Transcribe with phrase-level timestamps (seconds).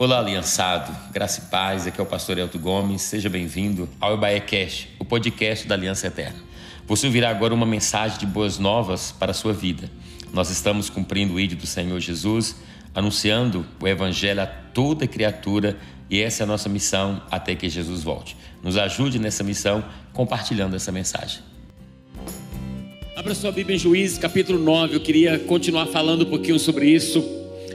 [0.00, 4.40] Olá, aliançado, graça e paz, aqui é o pastor Elton Gomes, seja bem-vindo ao Ebaé
[4.40, 6.38] Cash, o podcast da Aliança Eterna.
[6.86, 9.90] Você ouvirá agora uma mensagem de boas novas para a sua vida.
[10.32, 12.56] Nós estamos cumprindo o ídolo do Senhor Jesus,
[12.94, 15.76] anunciando o Evangelho a toda criatura
[16.08, 18.38] e essa é a nossa missão até que Jesus volte.
[18.62, 21.40] Nos ajude nessa missão compartilhando essa mensagem.
[23.14, 24.96] Abra sua Bíblia em Juízes, capítulo 9.
[24.96, 27.22] Eu queria continuar falando um pouquinho sobre isso.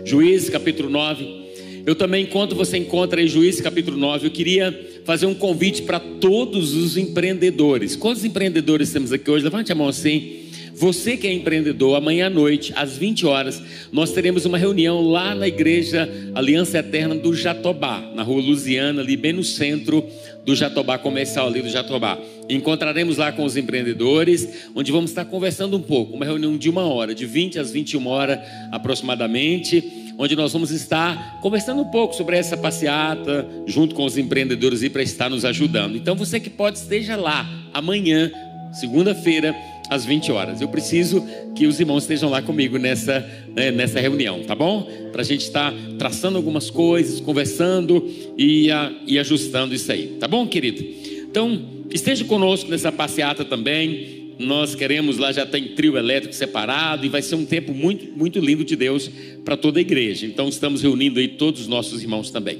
[0.03, 1.44] Juízes, capítulo 9.
[1.85, 5.99] Eu também, enquanto você encontra em Juízes capítulo 9, eu queria fazer um convite para
[5.99, 7.95] todos os empreendedores.
[7.95, 9.43] Quantos empreendedores temos aqui hoje?
[9.43, 10.44] Levante a mão assim.
[10.77, 13.61] Você que é empreendedor, amanhã à noite, às 20 horas,
[13.93, 19.15] nós teremos uma reunião lá na igreja Aliança Eterna do Jatobá, na rua Lusiana, ali
[19.15, 20.03] bem no centro
[20.45, 22.19] do Jatobá, comercial ali do Jatobá.
[22.49, 26.83] Encontraremos lá com os empreendedores, onde vamos estar conversando um pouco, uma reunião de uma
[26.83, 28.39] hora, de 20 às 21 horas
[28.71, 34.81] aproximadamente onde nós vamos estar conversando um pouco sobre essa passeata, junto com os empreendedores
[34.81, 35.97] e para estar nos ajudando.
[35.97, 38.31] Então você que pode esteja lá amanhã,
[38.79, 39.55] segunda-feira,
[39.89, 40.61] às 20 horas.
[40.61, 43.19] Eu preciso que os irmãos estejam lá comigo nessa,
[43.55, 44.87] né, nessa reunião, tá bom?
[45.11, 50.27] Para a gente estar traçando algumas coisas, conversando e, a, e ajustando isso aí, tá
[50.27, 50.83] bom, querido?
[51.29, 54.25] Então, esteja conosco nessa passeata também.
[54.37, 58.37] Nós queremos lá já tem trio elétrico separado e vai ser um tempo muito muito
[58.37, 59.09] lindo de Deus
[59.45, 60.25] para toda a igreja.
[60.25, 62.59] Então estamos reunindo aí todos os nossos irmãos também.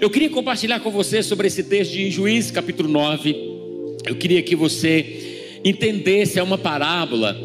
[0.00, 3.34] Eu queria compartilhar com você sobre esse texto de Juízes capítulo 9.
[4.06, 5.27] Eu queria que você
[5.64, 7.36] entendesse é uma parábola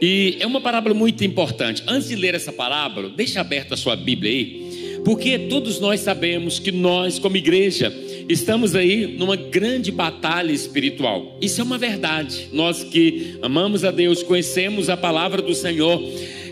[0.00, 1.82] e é uma parábola muito importante.
[1.86, 6.58] Antes de ler essa parábola, deixa aberta a sua Bíblia aí, porque todos nós sabemos
[6.58, 7.92] que nós como igreja
[8.28, 11.38] estamos aí numa grande batalha espiritual.
[11.40, 12.48] Isso é uma verdade.
[12.52, 16.02] Nós que amamos a Deus, conhecemos a palavra do Senhor,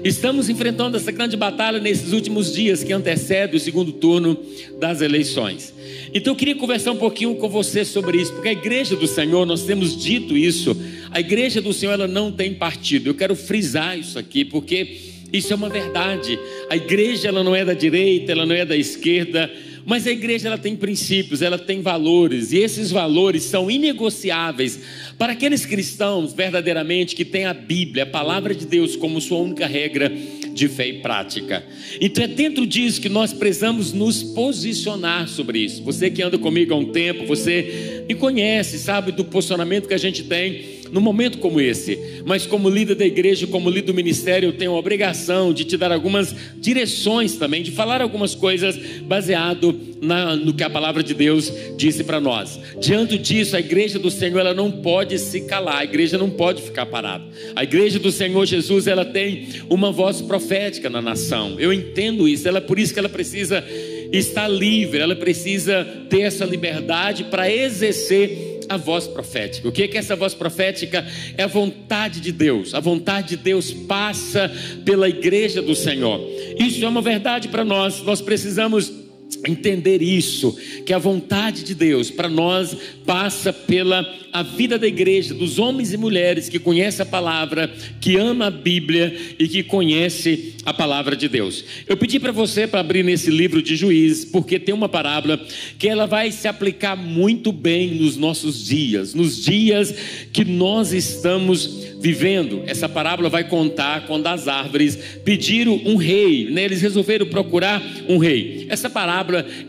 [0.05, 4.39] estamos enfrentando essa grande batalha nesses últimos dias que antecedem o segundo turno
[4.79, 5.73] das eleições.
[6.13, 9.47] Então eu queria conversar um pouquinho com você sobre isso, porque a igreja do Senhor,
[9.47, 10.77] nós temos dito isso,
[11.11, 13.09] a igreja do Senhor ela não tem partido.
[13.09, 16.39] Eu quero frisar isso aqui, porque isso é uma verdade.
[16.69, 19.51] A igreja ela não é da direita, ela não é da esquerda,
[19.87, 24.79] mas a igreja ela tem princípios, ela tem valores, e esses valores são inegociáveis
[25.19, 29.67] para aqueles cristãos verdadeiramente que têm a Bíblia, a palavra de Deus, como sua única
[29.67, 30.13] regra
[30.53, 31.65] de fé e prática.
[32.01, 35.83] Então é dentro disso que nós precisamos nos posicionar sobre isso.
[35.83, 39.99] Você que anda comigo há um tempo, você me conhece, sabe do posicionamento que a
[39.99, 42.23] gente tem num momento como esse.
[42.25, 45.77] Mas como líder da igreja, como líder do ministério, eu tenho a obrigação de te
[45.77, 49.73] dar algumas direções também, de falar algumas coisas baseado
[50.05, 52.59] na, no que a palavra de Deus disse para nós.
[52.81, 56.63] Diante disso, a igreja do Senhor ela não pode se calar, a igreja não pode
[56.63, 57.25] ficar parada.
[57.57, 61.59] A igreja do Senhor Jesus ela tem uma voz profética na nação.
[61.59, 62.47] Eu entendo isso.
[62.47, 63.65] Ela por isso que ela precisa
[64.13, 65.01] estar livre.
[65.01, 69.69] Ela precisa ter essa liberdade para exercer a voz profética.
[69.69, 71.07] O que é que essa voz profética?
[71.37, 72.75] É a vontade de Deus.
[72.75, 74.51] A vontade de Deus passa
[74.85, 76.21] pela igreja do Senhor.
[76.59, 78.03] Isso é uma verdade para nós.
[78.03, 79.04] Nós precisamos
[79.47, 85.33] entender isso, que a vontade de Deus para nós passa pela a vida da igreja,
[85.33, 90.55] dos homens e mulheres que conhecem a palavra, que ama a Bíblia e que conhece
[90.65, 91.65] a palavra de Deus.
[91.87, 95.41] Eu pedi para você para abrir nesse livro de Juízes, porque tem uma parábola
[95.79, 99.95] que ela vai se aplicar muito bem nos nossos dias, nos dias
[100.33, 102.65] que nós estamos vivendo.
[102.67, 106.65] Essa parábola vai contar quando as árvores pediram um rei, né?
[106.65, 108.67] Eles resolveram procurar um rei.
[108.69, 109.14] Essa parábola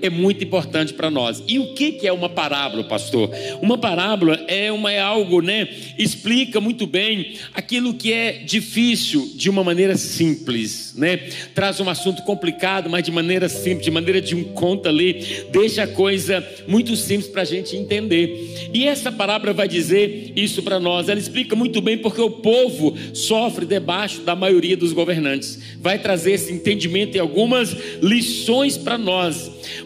[0.02, 1.44] é muito importante para nós.
[1.48, 3.30] E o que que é uma parábola, pastor?
[3.62, 5.68] Uma parábola é é, uma, é algo, né?
[5.98, 11.18] Explica muito bem aquilo que é difícil de uma maneira simples, né?
[11.54, 15.84] Traz um assunto complicado, mas de maneira simples, de maneira de um conta ali, deixa
[15.84, 18.72] a coisa muito simples para a gente entender.
[18.74, 21.10] E essa parábola vai dizer isso para nós.
[21.10, 25.60] Ela explica muito bem porque o povo sofre debaixo da maioria dos governantes.
[25.80, 29.35] Vai trazer esse entendimento e algumas lições para nós.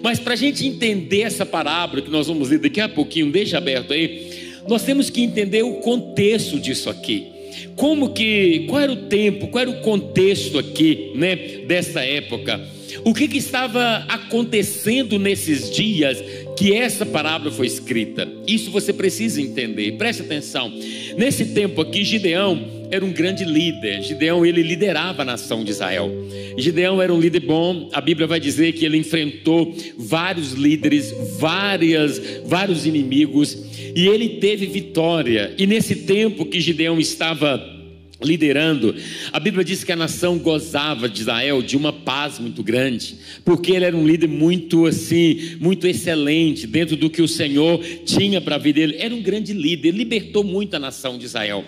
[0.02, 3.58] Mas para a gente entender essa parábola que nós vamos ler daqui a pouquinho, deixa
[3.58, 7.28] aberto aí nós temos que entender o contexto disso aqui.
[7.76, 11.36] Como que, qual era o tempo, qual era o contexto aqui, né,
[11.68, 12.62] dessa época?
[13.04, 16.22] O que, que estava acontecendo nesses dias
[16.56, 18.28] que essa parábola foi escrita?
[18.48, 19.94] Isso você precisa entender.
[19.94, 20.72] Preste atenção.
[21.18, 24.02] Nesse tempo aqui, Gideão era um grande líder.
[24.02, 26.12] Gideão, ele liderava a nação de Israel.
[26.58, 27.90] Gideão era um líder bom.
[27.94, 33.58] A Bíblia vai dizer que ele enfrentou vários líderes, várias, vários inimigos,
[33.96, 35.54] e ele teve vitória.
[35.58, 37.80] E nesse tempo que Gideão estava
[38.22, 38.94] liderando,
[39.32, 43.16] a Bíblia diz que a nação gozava de Israel de uma paz muito grande,
[43.46, 48.42] porque ele era um líder muito assim, muito excelente dentro do que o Senhor tinha
[48.42, 48.98] para a vida dele.
[49.00, 51.64] Era um grande líder, libertou muito a nação de Israel.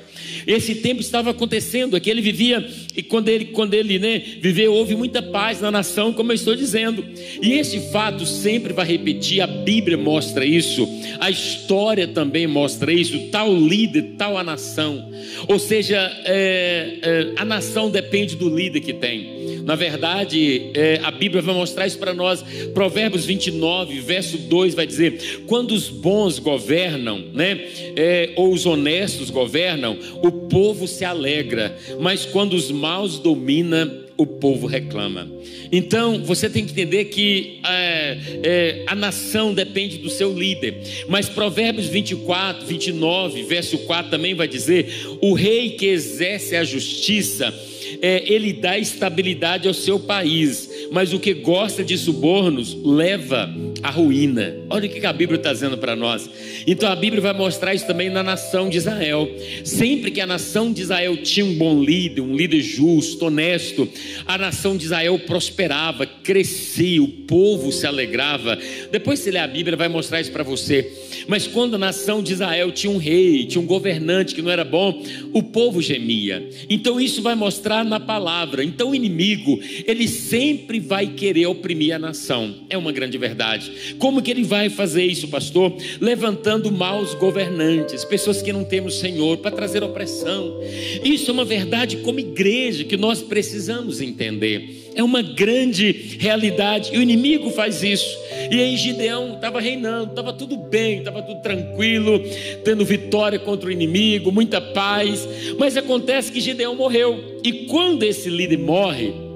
[0.46, 4.96] Esse tempo estava acontecendo, aqui ele vivia e quando ele quando ele, né, viveu, houve
[4.96, 7.04] muita paz na nação, como eu estou dizendo.
[7.42, 10.88] E esse fato sempre vai repetir, a Bíblia mostra isso,
[11.20, 15.12] a história também mostra isso, tal líder, tal a nação.
[15.48, 19.41] Ou seja, é, é, é, a nação depende do líder que tem.
[19.64, 22.44] Na verdade, é, a Bíblia vai mostrar isso para nós.
[22.74, 27.60] Provérbios 29, verso 2 vai dizer: quando os bons governam, né,
[27.96, 34.26] é, ou os honestos governam, o povo se alegra, mas quando os maus dominam, o
[34.26, 35.28] povo reclama.
[35.72, 40.76] Então você tem que entender que é, é, a nação depende do seu líder.
[41.08, 44.88] Mas Provérbios 24, 29, verso 4 também vai dizer:
[45.22, 47.54] o rei que exerce a justiça
[48.02, 53.90] é, ele dá estabilidade ao seu país, mas o que gosta de subornos leva à
[53.90, 54.56] ruína.
[54.70, 56.30] Olha o que a Bíblia está dizendo para nós.
[56.68, 59.30] Então a Bíblia vai mostrar isso também na nação de Israel.
[59.64, 63.88] Sempre que a nação de Israel tinha um bom líder, um líder justo, honesto,
[64.26, 68.58] a nação de Israel prosperava, crescia, o povo se alegrava.
[68.92, 70.92] Depois, se ler a Bíblia, vai mostrar isso para você.
[71.28, 74.64] Mas quando a nação de Israel tinha um rei, tinha um governante que não era
[74.64, 75.04] bom,
[75.34, 76.50] o povo gemia.
[76.70, 78.64] Então isso vai mostrar na palavra.
[78.64, 82.56] Então o inimigo, ele sempre vai querer oprimir a nação.
[82.70, 83.96] É uma grande verdade.
[83.98, 85.76] Como que ele vai fazer isso, pastor?
[86.00, 90.60] Levantando maus governantes, pessoas que não temos Senhor, para trazer opressão.
[91.04, 94.92] Isso é uma verdade como igreja que nós precisamos entender.
[94.96, 96.92] É uma grande realidade.
[96.94, 98.18] E o inimigo faz isso.
[98.52, 102.22] E aí Gideão estava reinando, estava tudo bem, estava tudo tranquilo,
[102.64, 105.28] tendo vitória contra o inimigo, muita paz.
[105.58, 107.40] Mas acontece que Gideão morreu.
[107.44, 109.31] E quando esse líder morre,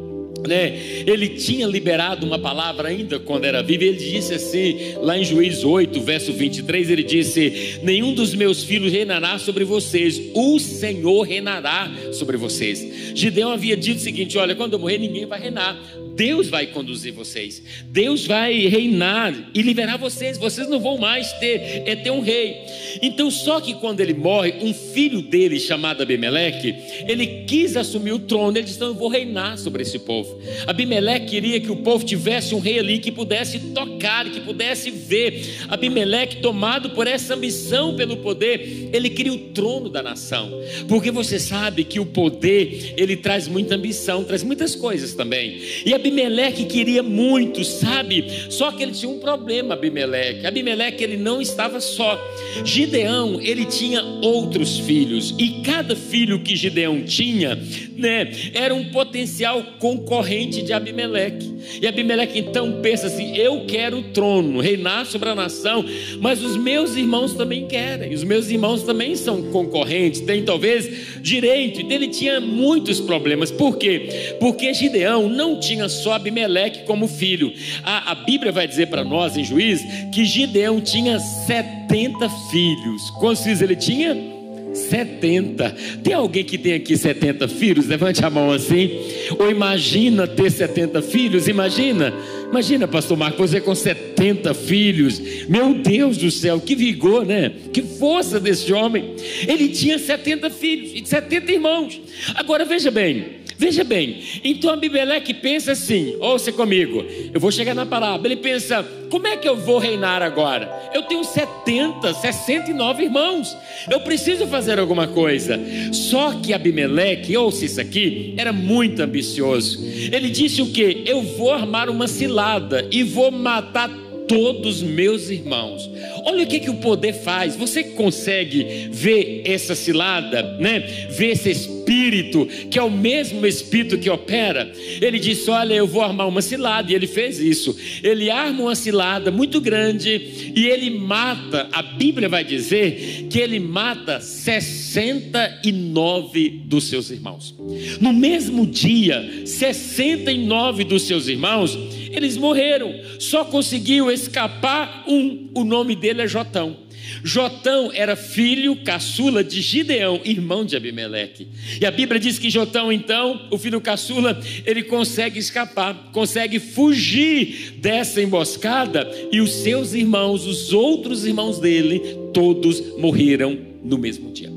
[0.48, 1.04] né?
[1.06, 5.64] Ele tinha liberado uma palavra ainda quando era vivo, ele disse assim, lá em Juízes
[5.64, 11.92] 8, verso 23, ele disse: Nenhum dos meus filhos reinará sobre vocês, o Senhor reinará
[12.12, 13.16] sobre vocês.
[13.16, 15.78] Gideão havia dito o seguinte: Olha, quando eu morrer, ninguém vai reinar,
[16.16, 21.84] Deus vai conduzir vocês, Deus vai reinar e liberar vocês, vocês não vão mais ter,
[21.86, 22.58] é ter um rei.
[23.02, 26.76] Então, só que quando ele morre, um filho dele, chamado Abimeleque,
[27.08, 30.35] ele quis assumir o trono, ele disse: Então eu vou reinar sobre esse povo.
[30.68, 35.66] Abimeleque queria que o povo tivesse um rei ali que pudesse tocar, que pudesse ver.
[35.68, 40.52] Abimeleque, tomado por essa ambição pelo poder, ele queria o trono da nação,
[40.88, 45.60] porque você sabe que o poder ele traz muita ambição, traz muitas coisas também.
[45.86, 48.26] E Abimeleque queria muito, sabe?
[48.50, 50.46] Só que ele tinha um problema, Abimeleque.
[50.46, 52.20] Abimeleque ele não estava só.
[52.64, 57.56] Gideão, ele tinha outros filhos, e cada filho que Gideão tinha,
[57.98, 60.25] né, era um potencial concorrente
[60.62, 61.56] de Abimeleque.
[61.82, 65.86] E Abimeleque então pensa assim: eu quero o trono, reinar sobre a nação,
[66.20, 71.82] mas os meus irmãos também querem, os meus irmãos também são concorrentes, têm talvez direito.
[71.82, 74.36] Então ele tinha muitos problemas, por quê?
[74.40, 79.38] Porque Gideão não tinha só Abimeleque como filho, a, a Bíblia vai dizer para nós
[79.38, 79.82] em Juiz
[80.14, 83.10] que Gideão tinha 70 filhos.
[83.12, 84.35] Quantos filhos ele tinha?
[84.76, 85.76] 70.
[86.04, 87.88] Tem alguém que tem aqui 70 filhos?
[87.88, 88.92] Levante a mão assim.
[89.40, 91.48] Ou imagina ter 70 filhos?
[91.48, 92.14] Imagina.
[92.50, 95.20] Imagina, pastor Marco, você com 70 filhos.
[95.48, 97.52] Meu Deus do céu, que vigor, né?
[97.74, 99.16] Que força desse homem.
[99.48, 102.00] Ele tinha 70 filhos e 70 irmãos.
[102.36, 107.86] Agora veja bem, Veja bem, então Abimeleque pensa assim: ouça comigo, eu vou chegar na
[107.86, 108.28] palavra.
[108.28, 110.92] Ele pensa: como é que eu vou reinar agora?
[110.94, 113.56] Eu tenho 70, 69 irmãos,
[113.90, 115.60] eu preciso fazer alguma coisa.
[115.94, 119.82] Só que Abimeleque, ouça isso aqui, era muito ambicioso.
[120.12, 121.04] Ele disse o que?
[121.06, 123.90] Eu vou armar uma cilada e vou matar
[124.28, 125.90] todos meus irmãos.
[126.26, 127.56] Olha o que, que o poder faz.
[127.56, 130.80] Você consegue ver essa cilada, né?
[131.10, 134.72] Ver esse espírito, que é o mesmo espírito que opera.
[135.02, 136.92] Ele disse: Olha, eu vou armar uma cilada.
[136.92, 137.78] E ele fez isso.
[138.04, 141.70] Ele arma uma cilada muito grande e ele mata.
[141.72, 147.56] A Bíblia vai dizer que ele mata 69 dos seus irmãos.
[148.02, 151.78] No mesmo dia, 69 dos seus irmãos
[152.16, 152.94] eles morreram.
[153.20, 156.86] Só conseguiu escapar um, o nome dele é Jotão.
[157.24, 161.48] Jotão era filho caçula de Gideão, irmão de Abimeleque.
[161.80, 167.74] E a Bíblia diz que Jotão, então, o filho caçula, ele consegue escapar, consegue fugir
[167.78, 172.02] dessa emboscada, e os seus irmãos, os outros irmãos dele,
[172.34, 174.52] todos morreram no mesmo dia.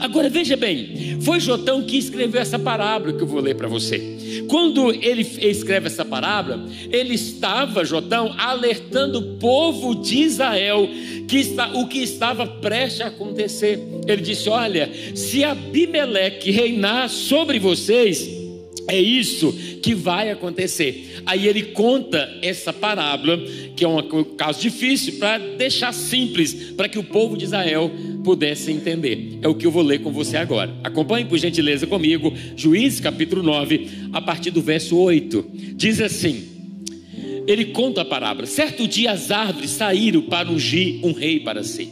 [0.00, 4.13] Agora veja bem, foi Jotão que escreveu essa parábola que eu vou ler para você.
[4.48, 10.88] Quando ele escreve essa parábola, ele estava, Jotão, alertando o povo de Israel
[11.26, 13.78] que está, o que estava prestes a acontecer.
[14.06, 18.43] Ele disse: Olha, se Abimeleque reinar sobre vocês,
[18.88, 21.22] é isso que vai acontecer.
[21.24, 23.38] Aí ele conta essa parábola,
[23.74, 24.02] que é um
[24.36, 27.90] caso difícil, para deixar simples, para que o povo de Israel
[28.22, 29.38] pudesse entender.
[29.42, 30.74] É o que eu vou ler com você agora.
[30.82, 35.50] Acompanhe por gentileza comigo, Juízes capítulo 9, a partir do verso 8.
[35.76, 36.44] Diz assim:
[37.46, 38.46] Ele conta a parábola.
[38.46, 41.88] Certo dia as árvores saíram para ungir um rei para si.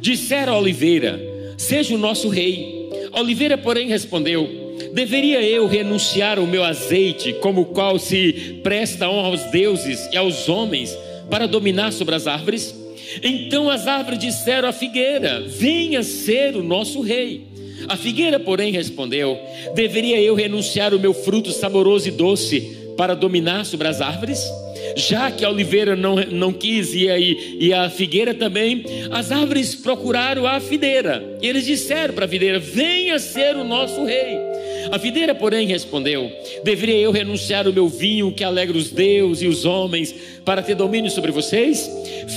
[0.00, 1.20] Disseram a oliveira:
[1.56, 2.76] Seja o nosso rei.
[3.12, 4.67] Oliveira, porém, respondeu:
[4.98, 10.16] Deveria eu renunciar ao meu azeite, como o qual se presta honra aos deuses e
[10.16, 10.92] aos homens,
[11.30, 12.74] para dominar sobre as árvores?
[13.22, 17.46] Então as árvores disseram à figueira: Venha ser o nosso rei.
[17.86, 19.38] A figueira, porém, respondeu:
[19.72, 24.42] Deveria eu renunciar ao meu fruto saboroso e doce para dominar sobre as árvores?
[24.96, 29.76] Já que a oliveira não, não quis e, aí, e a figueira também, as árvores
[29.76, 31.38] procuraram a videira.
[31.40, 34.47] E eles disseram para a videira: Venha ser o nosso rei.
[34.90, 36.30] A videira, porém, respondeu:
[36.64, 40.14] Deveria eu renunciar o meu vinho que alegra os deuses e os homens
[40.44, 41.90] para ter domínio sobre vocês?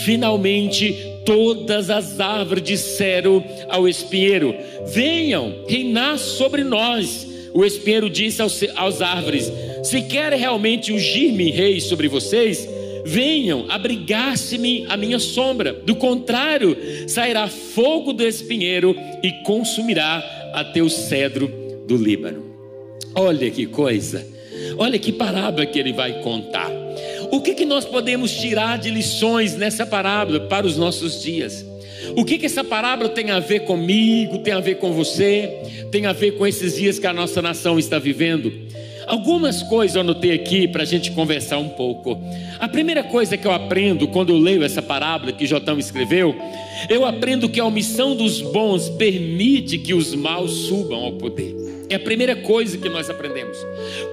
[0.04, 4.54] Finalmente, todas as árvores disseram ao espinheiro:
[4.94, 7.28] Venham reinar sobre nós.
[7.54, 9.52] O espinheiro disse aos, aos árvores:
[9.84, 12.68] Se querem realmente ungir-me rei sobre vocês,
[13.06, 15.74] venham abrigar-se-me a minha sombra.
[15.74, 16.78] Do contrário,
[17.08, 22.44] sairá fogo do espinheiro e consumirá até o cedro do Líbano.
[23.14, 24.26] Olha que coisa,
[24.78, 26.72] olha que parábola que ele vai contar.
[27.32, 31.66] O que, que nós podemos tirar de lições nessa parábola para os nossos dias?
[32.16, 35.62] O que, que essa parábola tem a ver comigo, tem a ver com você,
[35.92, 38.52] tem a ver com esses dias que a nossa nação está vivendo?
[39.08, 42.18] Algumas coisas eu anotei aqui para a gente conversar um pouco.
[42.60, 46.36] A primeira coisa que eu aprendo quando eu leio essa parábola que Jotão escreveu,
[46.90, 51.61] eu aprendo que a omissão dos bons permite que os maus subam ao poder.
[51.92, 53.58] É a primeira coisa que nós aprendemos.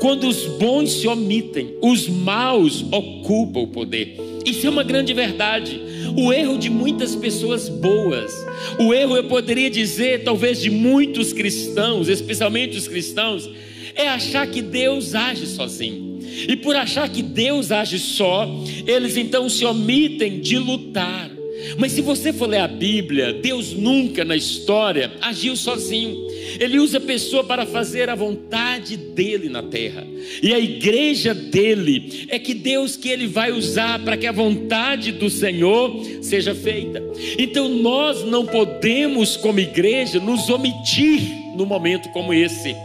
[0.00, 4.16] Quando os bons se omitem, os maus ocupam o poder.
[4.44, 5.80] Isso é uma grande verdade.
[6.16, 8.34] O erro de muitas pessoas boas,
[8.80, 13.48] o erro eu poderia dizer, talvez de muitos cristãos, especialmente os cristãos,
[13.94, 16.18] é achar que Deus age sozinho.
[16.48, 18.48] E por achar que Deus age só,
[18.88, 21.37] eles então se omitem de lutar.
[21.76, 26.26] Mas se você for ler a Bíblia, Deus nunca na história agiu sozinho.
[26.58, 30.06] Ele usa a pessoa para fazer a vontade dele na terra.
[30.42, 35.12] E a igreja dele é que Deus que ele vai usar para que a vontade
[35.12, 37.02] do Senhor seja feita.
[37.38, 42.76] Então nós não podemos como igreja nos omitir num momento como esse,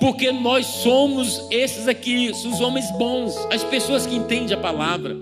[0.00, 5.16] porque nós somos esses aqui, os homens bons, as pessoas que entendem a palavra.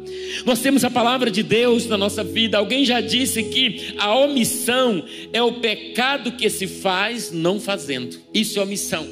[0.46, 2.56] Nós temos a palavra de Deus na nossa vida.
[2.56, 5.02] Alguém já disse que a omissão
[5.32, 8.16] é o pecado que se faz não fazendo.
[8.32, 9.06] Isso é omissão.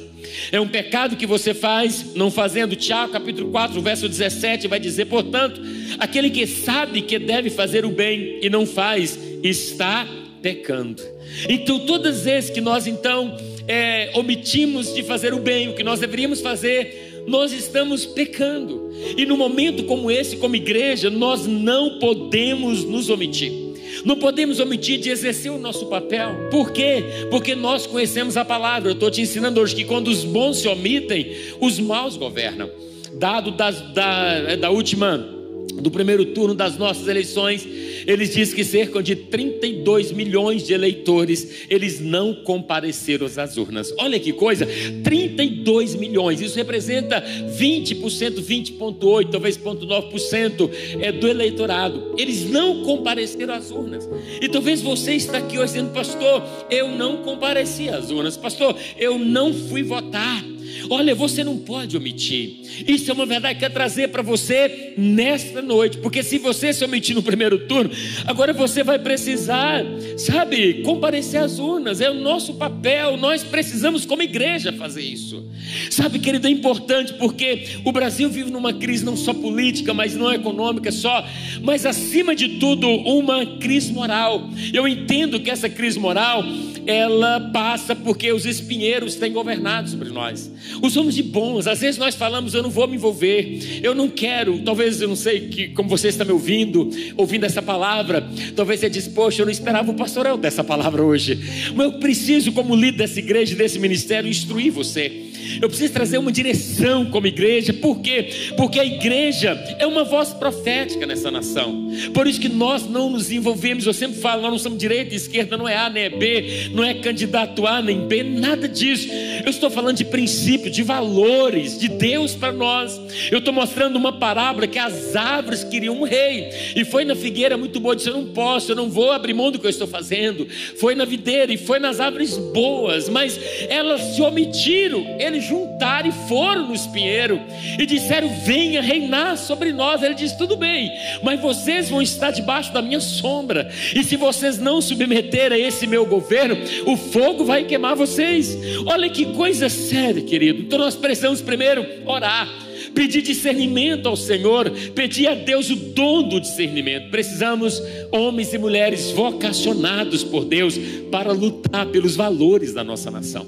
[0.51, 2.75] É um pecado que você faz não fazendo.
[2.75, 5.61] Tiago, capítulo 4, verso 17, vai dizer: portanto,
[5.97, 10.07] aquele que sabe que deve fazer o bem e não faz, está
[10.41, 11.01] pecando.
[11.47, 13.35] Então, todas as vezes que nós então
[13.69, 18.89] é, omitimos de fazer o bem, o que nós deveríamos fazer, nós estamos pecando.
[19.15, 23.69] E no momento como esse, como igreja, nós não podemos nos omitir.
[24.03, 26.49] Não podemos omitir de exercer o nosso papel.
[26.49, 27.03] Por quê?
[27.29, 28.89] Porque nós conhecemos a palavra.
[28.89, 32.69] Eu estou te ensinando hoje que quando os bons se omitem, os maus governam.
[33.13, 35.38] Dado das, da, da última
[35.73, 37.67] do primeiro turno das nossas eleições,
[38.05, 43.93] eles dizem que cerca de 32 milhões de eleitores, eles não compareceram às urnas.
[43.97, 44.67] Olha que coisa,
[45.03, 52.15] 32 milhões, isso representa 20%, 20.8, talvez 0.9% é do eleitorado.
[52.17, 54.09] Eles não compareceram às urnas.
[54.41, 58.37] E talvez você está aqui hoje dizendo, pastor, eu não compareci às urnas.
[58.37, 60.43] Pastor, eu não fui votar.
[60.89, 62.61] Olha, você não pode omitir.
[62.87, 66.73] Isso é uma verdade que eu quero trazer para você nesta noite, porque se você
[66.73, 67.91] se omitir no primeiro turno,
[68.25, 69.83] agora você vai precisar,
[70.17, 72.01] sabe, comparecer às urnas.
[72.01, 73.17] É o nosso papel.
[73.17, 75.47] Nós precisamos, como igreja, fazer isso.
[75.89, 80.31] Sabe, querido, é importante porque o Brasil vive numa crise não só política, mas não
[80.31, 81.25] econômica só,
[81.61, 84.49] mas acima de tudo, uma crise moral.
[84.73, 86.43] Eu entendo que essa crise moral
[86.85, 90.51] ela passa porque os espinheiros têm governado sobre nós.
[90.81, 94.09] Os homens de bons, às vezes nós falamos, eu não vou me envolver, eu não
[94.09, 98.79] quero, talvez eu não sei que, como você está me ouvindo, ouvindo essa palavra, talvez
[98.79, 101.39] você diz, poxa, eu não esperava o pastorel dessa palavra hoje,
[101.75, 105.29] mas eu preciso, como líder dessa igreja, desse ministério, instruir você.
[105.61, 107.73] Eu preciso trazer uma direção como igreja.
[107.73, 108.29] Por quê?
[108.55, 111.89] Porque a igreja é uma voz profética nessa nação.
[112.13, 113.85] Por isso que nós não nos envolvemos.
[113.85, 116.69] Eu sempre falo, nós não somos direita e esquerda, não é A nem é B,
[116.73, 119.07] não é candidato A nem B, nada disso.
[119.43, 122.99] Eu estou falando de princípio, de valores, de Deus para nós.
[123.31, 126.49] Eu estou mostrando uma parábola que as árvores queriam um rei.
[126.75, 129.51] E foi na figueira muito boa, disse: Eu não posso, eu não vou abrir mão
[129.51, 130.47] do que eu estou fazendo.
[130.79, 133.39] Foi na videira e foi nas árvores boas, mas
[133.69, 135.05] elas se omitiram.
[135.19, 137.39] Eles juntaram e foram no espinheiro
[137.77, 140.01] e disseram: Venha reinar sobre nós.
[140.01, 140.91] Ele disse: Tudo bem,
[141.21, 145.85] mas vocês vão estar debaixo da minha sombra, e se vocês não submeterem a esse
[145.85, 148.57] meu governo, o fogo vai queimar vocês.
[148.85, 150.38] Olha que coisa séria, querido.
[150.41, 152.47] Então nós precisamos primeiro orar
[152.93, 157.09] pedir discernimento ao Senhor, pedir a Deus o dom do discernimento.
[157.09, 157.81] Precisamos,
[158.11, 160.77] homens e mulheres vocacionados por Deus,
[161.11, 163.45] para lutar pelos valores da nossa nação,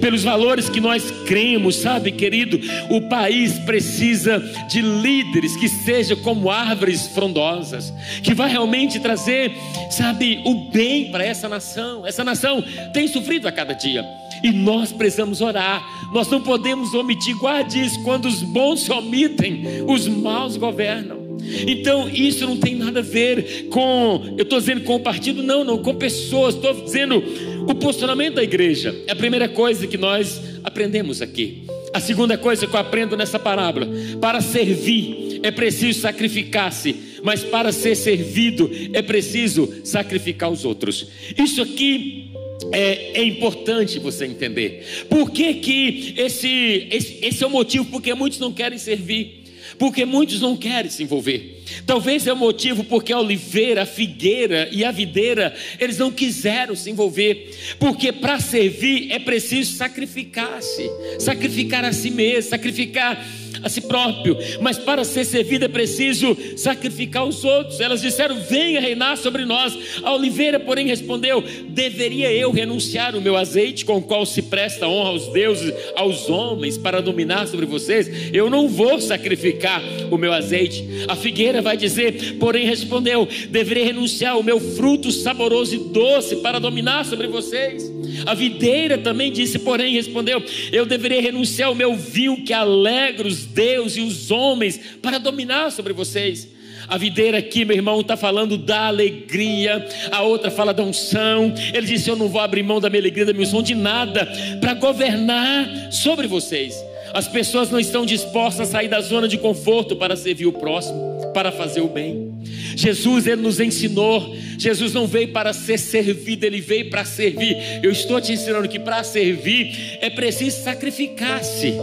[0.00, 2.58] pelos valores que nós cremos, sabe, querido?
[2.90, 4.38] O país precisa
[4.70, 9.52] de líderes que sejam como árvores frondosas, que vai realmente trazer,
[9.90, 12.06] sabe, o bem para essa nação.
[12.06, 14.04] Essa nação tem sofrido a cada dia.
[14.42, 15.82] E nós precisamos orar.
[16.12, 17.36] Nós não podemos omitir.
[17.36, 18.02] Guarde isso.
[18.02, 21.22] Quando os bons se omitem, os maus governam.
[21.66, 25.64] Então, isso não tem nada a ver com, eu estou dizendo com o partido, não,
[25.64, 27.22] não, com pessoas, estou dizendo
[27.68, 28.94] o posicionamento da igreja.
[29.06, 31.64] É a primeira coisa que nós aprendemos aqui.
[31.92, 33.86] A segunda coisa que eu aprendo nessa parábola:
[34.20, 41.08] para servir é preciso sacrificar-se, mas para ser servido é preciso sacrificar os outros.
[41.36, 42.31] Isso aqui
[42.70, 45.06] é, é, importante você entender.
[45.08, 47.86] Por que, que esse, esse, esse é o motivo?
[47.86, 49.42] Porque muitos não querem servir.
[49.78, 51.62] Porque muitos não querem se envolver.
[51.86, 56.74] Talvez é o motivo porque a oliveira, a figueira e a videira, eles não quiseram
[56.74, 57.50] se envolver.
[57.78, 63.24] Porque para servir é preciso sacrificar-se, sacrificar a si mesmo, sacrificar
[63.62, 67.80] a si próprio, mas para ser servido é preciso sacrificar os outros.
[67.80, 69.76] Elas disseram: Venha reinar sobre nós.
[70.02, 74.86] A oliveira, porém, respondeu: Deveria eu renunciar o meu azeite, com o qual se presta
[74.86, 78.32] honra aos deuses, aos homens, para dominar sobre vocês?
[78.32, 80.84] Eu não vou sacrificar o meu azeite.
[81.08, 86.58] A figueira vai dizer: Porém, respondeu: Deveria renunciar o meu fruto saboroso e doce para
[86.58, 87.90] dominar sobre vocês.
[88.26, 93.44] A videira também disse, porém, respondeu: Eu deveria renunciar ao meu vinho que alegra os
[93.44, 96.48] Deus e os homens para dominar sobre vocês.
[96.88, 101.54] A videira aqui, meu irmão, está falando da alegria, a outra fala da unção.
[101.72, 104.26] Ele disse: Eu não vou abrir mão da minha alegria, da minha unção, de nada,
[104.60, 106.74] para governar sobre vocês.
[107.14, 111.30] As pessoas não estão dispostas a sair da zona de conforto para servir o próximo,
[111.34, 112.32] para fazer o bem.
[112.74, 114.34] Jesus, ele nos ensinou.
[114.62, 117.56] Jesus não veio para ser servido, ele veio para servir.
[117.82, 121.74] Eu estou te ensinando que para servir é preciso sacrificar-se.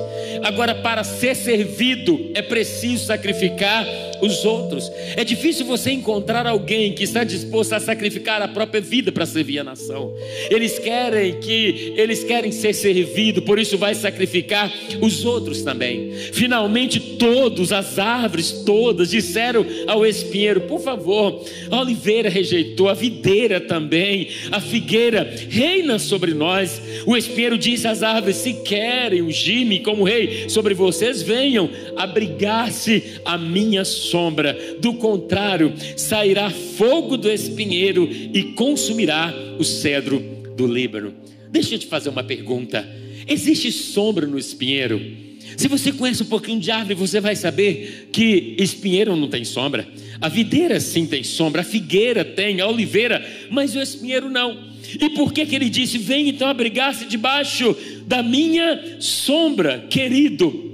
[0.43, 3.85] Agora, para ser servido é preciso sacrificar
[4.21, 4.91] os outros.
[5.15, 9.59] É difícil você encontrar alguém que está disposto a sacrificar a própria vida para servir
[9.59, 10.13] a nação.
[10.49, 16.11] Eles querem que eles querem ser servidos, por isso vai sacrificar os outros também.
[16.33, 23.59] Finalmente todos as árvores todas disseram ao espinheiro: "Por favor, a oliveira rejeitou, a videira
[23.59, 26.81] também, a figueira reina sobre nós".
[27.05, 33.37] O espinheiro disse às árvores: "Se querem ungir-me como rei sobre vocês, venham abrigar-se a
[33.37, 40.19] minha sombra, do contrário, sairá fogo do espinheiro e consumirá o cedro
[40.55, 41.13] do Líbano.
[41.49, 42.87] Deixa eu te fazer uma pergunta:
[43.27, 45.28] existe sombra no espinheiro?
[45.57, 49.87] Se você conhece um pouquinho de árvore, você vai saber que espinheiro não tem sombra.
[50.21, 54.69] A videira sim tem sombra, a figueira tem, a oliveira, mas o espinheiro não.
[54.99, 60.67] E por que, que ele disse: Vem então abrigar-se debaixo da minha sombra, querido?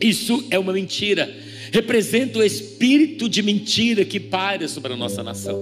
[0.00, 1.42] Isso é uma mentira
[1.72, 5.58] representa o espírito de mentira que paira sobre a nossa nação.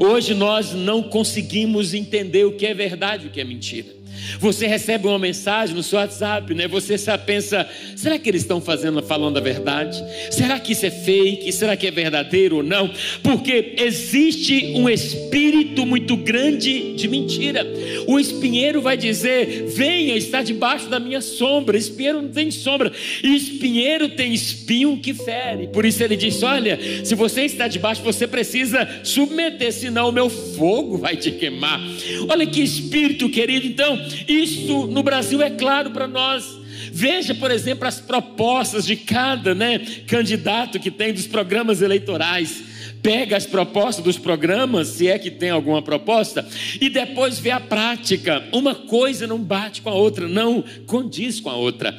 [0.00, 3.99] Hoje nós não conseguimos entender o que é verdade e o que é mentira.
[4.38, 6.68] Você recebe uma mensagem no seu WhatsApp, né?
[6.68, 10.02] Você pensa, será que eles estão fazendo, falando a verdade?
[10.30, 11.52] Será que isso é fake?
[11.52, 12.90] Será que é verdadeiro ou não?
[13.22, 17.66] Porque existe um espírito muito grande de mentira.
[18.06, 21.76] O espinheiro vai dizer: venha, está debaixo da minha sombra.
[21.76, 22.92] Espinheiro não tem sombra.
[23.22, 25.68] E espinheiro tem espinho que fere.
[25.68, 30.28] Por isso ele diz: olha, se você está debaixo, você precisa submeter, senão o meu
[30.28, 31.80] fogo vai te queimar.
[32.28, 33.66] Olha que espírito querido.
[33.66, 36.58] Então, isso no Brasil é claro para nós.
[36.92, 42.70] Veja, por exemplo, as propostas de cada né, candidato que tem dos programas eleitorais.
[43.02, 46.46] Pega as propostas dos programas, se é que tem alguma proposta,
[46.78, 48.44] e depois vê a prática.
[48.52, 51.96] Uma coisa não bate com a outra, não condiz com a outra.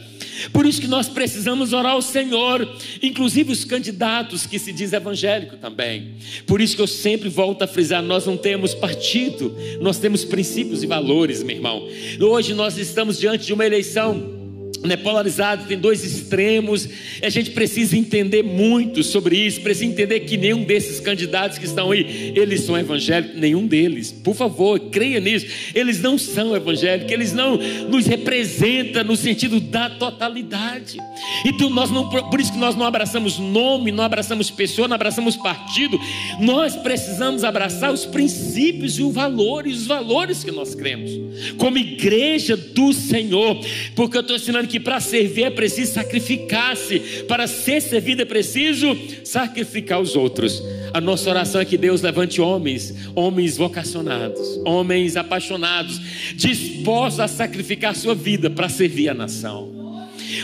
[0.51, 2.67] Por isso que nós precisamos orar ao Senhor,
[3.01, 6.15] inclusive os candidatos que se diz evangélico também.
[6.45, 10.83] Por isso que eu sempre volto a frisar, nós não temos partido, nós temos princípios
[10.83, 11.87] e valores, meu irmão.
[12.19, 14.40] Hoje nós estamos diante de uma eleição
[14.83, 16.87] né, polarizado, tem dois extremos.
[17.21, 21.91] A gente precisa entender muito sobre isso, precisa entender que nenhum desses candidatos que estão
[21.91, 24.11] aí, eles são evangélicos, nenhum deles.
[24.11, 25.45] Por favor, creia nisso.
[25.75, 27.57] Eles não são evangélicos, eles não
[27.89, 30.97] nos representam no sentido da totalidade.
[31.45, 35.35] Então nós não, por isso que nós não abraçamos nome, não abraçamos pessoa, não abraçamos
[35.35, 35.99] partido.
[36.39, 41.11] Nós precisamos abraçar os princípios e os valores, os valores que nós cremos,
[41.57, 43.59] como igreja do Senhor,
[43.95, 48.97] porque eu estou ensinando que para servir é preciso sacrificar-se, para ser servido é preciso
[49.23, 50.63] sacrificar os outros.
[50.93, 55.99] A nossa oração é que Deus levante homens, homens vocacionados, homens apaixonados,
[56.35, 59.81] dispostos a sacrificar sua vida para servir a nação.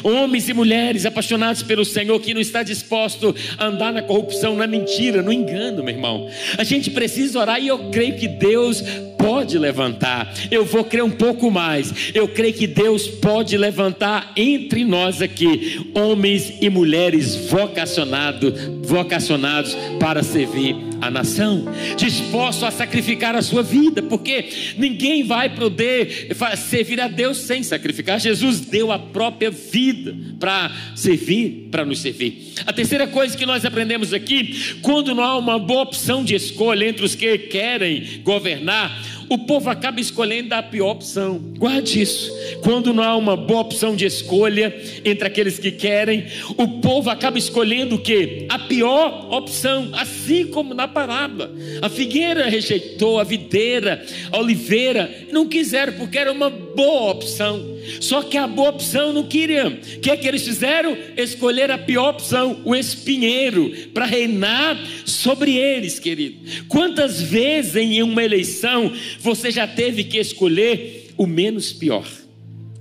[0.04, 4.68] Homens e mulheres apaixonados pelo Senhor que não está disposto a andar na corrupção, na
[4.68, 6.30] mentira, no engano, meu irmão.
[6.58, 8.84] A gente precisa orar e eu creio que Deus
[9.28, 10.34] pode levantar.
[10.50, 12.12] Eu vou crer um pouco mais.
[12.14, 20.24] Eu creio que Deus pode levantar entre nós aqui homens e mulheres vocacionados, vocacionados para
[20.24, 27.08] servir a nação, disposto a sacrificar a sua vida, porque ninguém vai poder servir a
[27.08, 28.20] Deus sem sacrificar.
[28.20, 32.54] Jesus deu a própria vida para servir, para nos servir.
[32.66, 36.88] A terceira coisa que nós aprendemos aqui, quando não há uma boa opção de escolha
[36.88, 41.40] entre os que querem governar, o povo acaba escolhendo a pior opção.
[41.58, 42.32] Guarde isso.
[42.62, 46.26] Quando não há uma boa opção de escolha entre aqueles que querem,
[46.58, 48.46] o povo acaba escolhendo o que?
[48.50, 51.52] A pior opção, assim como na parábola.
[51.82, 57.78] A figueira rejeitou, a videira, a oliveira, não quiseram porque era uma boa opção.
[58.02, 59.70] Só que a boa opção não queriam.
[59.70, 60.98] O que é que eles fizeram?
[61.16, 66.38] Escolher a pior opção, o espinheiro, para reinar sobre eles, querido.
[66.68, 68.92] Quantas vezes em uma eleição
[69.28, 72.08] você já teve que escolher o menos pior?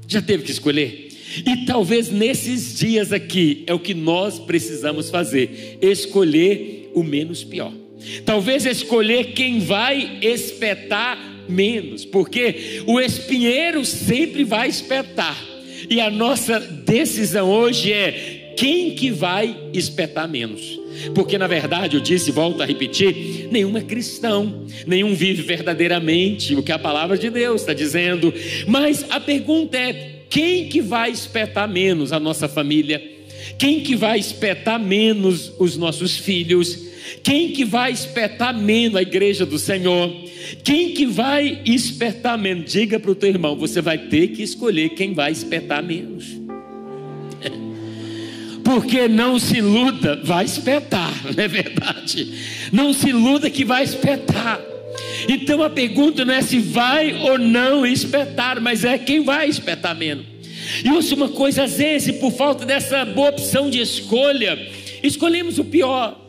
[0.07, 1.09] Já teve que escolher?
[1.45, 7.73] E talvez nesses dias aqui é o que nós precisamos fazer: escolher o menos pior.
[8.25, 15.37] Talvez escolher quem vai espetar menos, porque o espinheiro sempre vai espetar.
[15.91, 20.81] E a nossa decisão hoje é quem que vai espetar menos.
[21.15, 26.63] Porque na verdade, eu disse, volto a repetir, nenhum é cristão, nenhum vive verdadeiramente o
[26.63, 28.33] que a palavra de Deus está dizendo.
[28.67, 33.03] Mas a pergunta é: quem que vai espetar menos a nossa família?
[33.59, 36.87] Quem que vai espetar menos os nossos filhos?
[37.23, 40.13] Quem que vai espetar menos a igreja do Senhor?
[40.65, 42.73] Quem que vai espetar menos?
[42.73, 46.46] Diga para o teu irmão, você vai ter que escolher quem vai espetar menos.
[48.67, 52.35] Porque não se iluda, vai espetar, não é verdade?
[52.73, 54.61] Não se iluda que vai espetar.
[55.29, 59.97] Então a pergunta não é se vai ou não espetar, mas é quem vai espetar
[59.97, 60.27] menos.
[60.85, 64.59] E ouça uma coisa, às vezes, por falta dessa boa opção de escolha,
[65.01, 66.21] escolhemos o pior.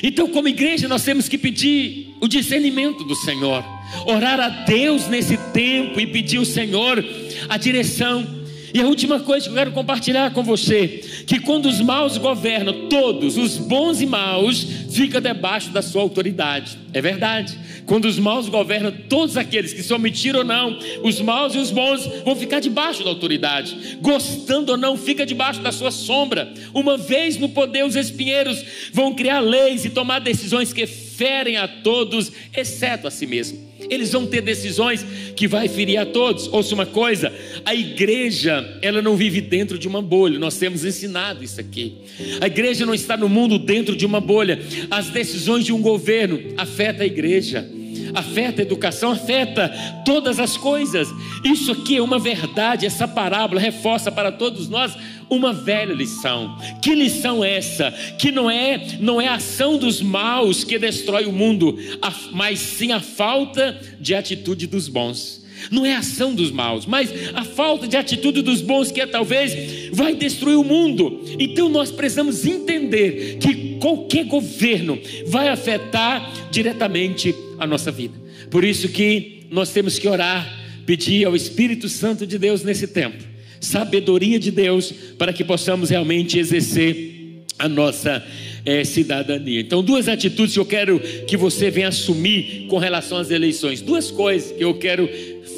[0.00, 3.64] Então, como igreja, nós temos que pedir o discernimento do Senhor,
[4.06, 7.04] orar a Deus nesse tempo e pedir ao Senhor
[7.48, 8.39] a direção.
[8.72, 12.88] E a última coisa que eu quero compartilhar com você, que quando os maus governam,
[12.88, 16.78] todos, os bons e maus, fica debaixo da sua autoridade.
[16.92, 17.58] É verdade.
[17.86, 21.70] Quando os maus governam, todos aqueles que se omitiram ou não, os maus e os
[21.70, 23.98] bons vão ficar debaixo da autoridade.
[24.00, 26.52] Gostando ou não, fica debaixo da sua sombra.
[26.72, 31.68] Uma vez no poder, os espinheiros vão criar leis e tomar decisões que ferem a
[31.68, 33.69] todos, exceto a si mesmo.
[33.90, 36.46] Eles vão ter decisões que vai ferir a todos.
[36.46, 37.32] Ouça uma coisa,
[37.64, 40.38] a igreja, ela não vive dentro de uma bolha.
[40.38, 41.94] Nós temos ensinado isso aqui.
[42.40, 44.60] A igreja não está no mundo dentro de uma bolha.
[44.90, 47.68] As decisões de um governo afetam a igreja.
[48.14, 49.68] afeta a educação, afeta
[50.04, 51.08] todas as coisas.
[51.44, 54.96] Isso aqui é uma verdade, essa parábola reforça para todos nós
[55.30, 56.58] uma velha lição.
[56.82, 57.90] Que lição é essa?
[58.18, 61.78] Que não é, não é a ação dos maus que destrói o mundo,
[62.32, 65.40] mas sim a falta de atitude dos bons.
[65.70, 69.06] Não é a ação dos maus, mas a falta de atitude dos bons que é,
[69.06, 71.22] talvez vai destruir o mundo.
[71.38, 78.14] Então nós precisamos entender que qualquer governo vai afetar diretamente a nossa vida.
[78.50, 80.48] Por isso que nós temos que orar,
[80.86, 83.22] pedir ao Espírito Santo de Deus nesse tempo,
[83.60, 88.24] sabedoria de Deus para que possamos realmente exercer a nossa
[88.64, 89.60] é, cidadania.
[89.60, 93.82] Então, duas atitudes que eu quero que você venha assumir com relação às eleições.
[93.82, 95.08] Duas coisas que eu quero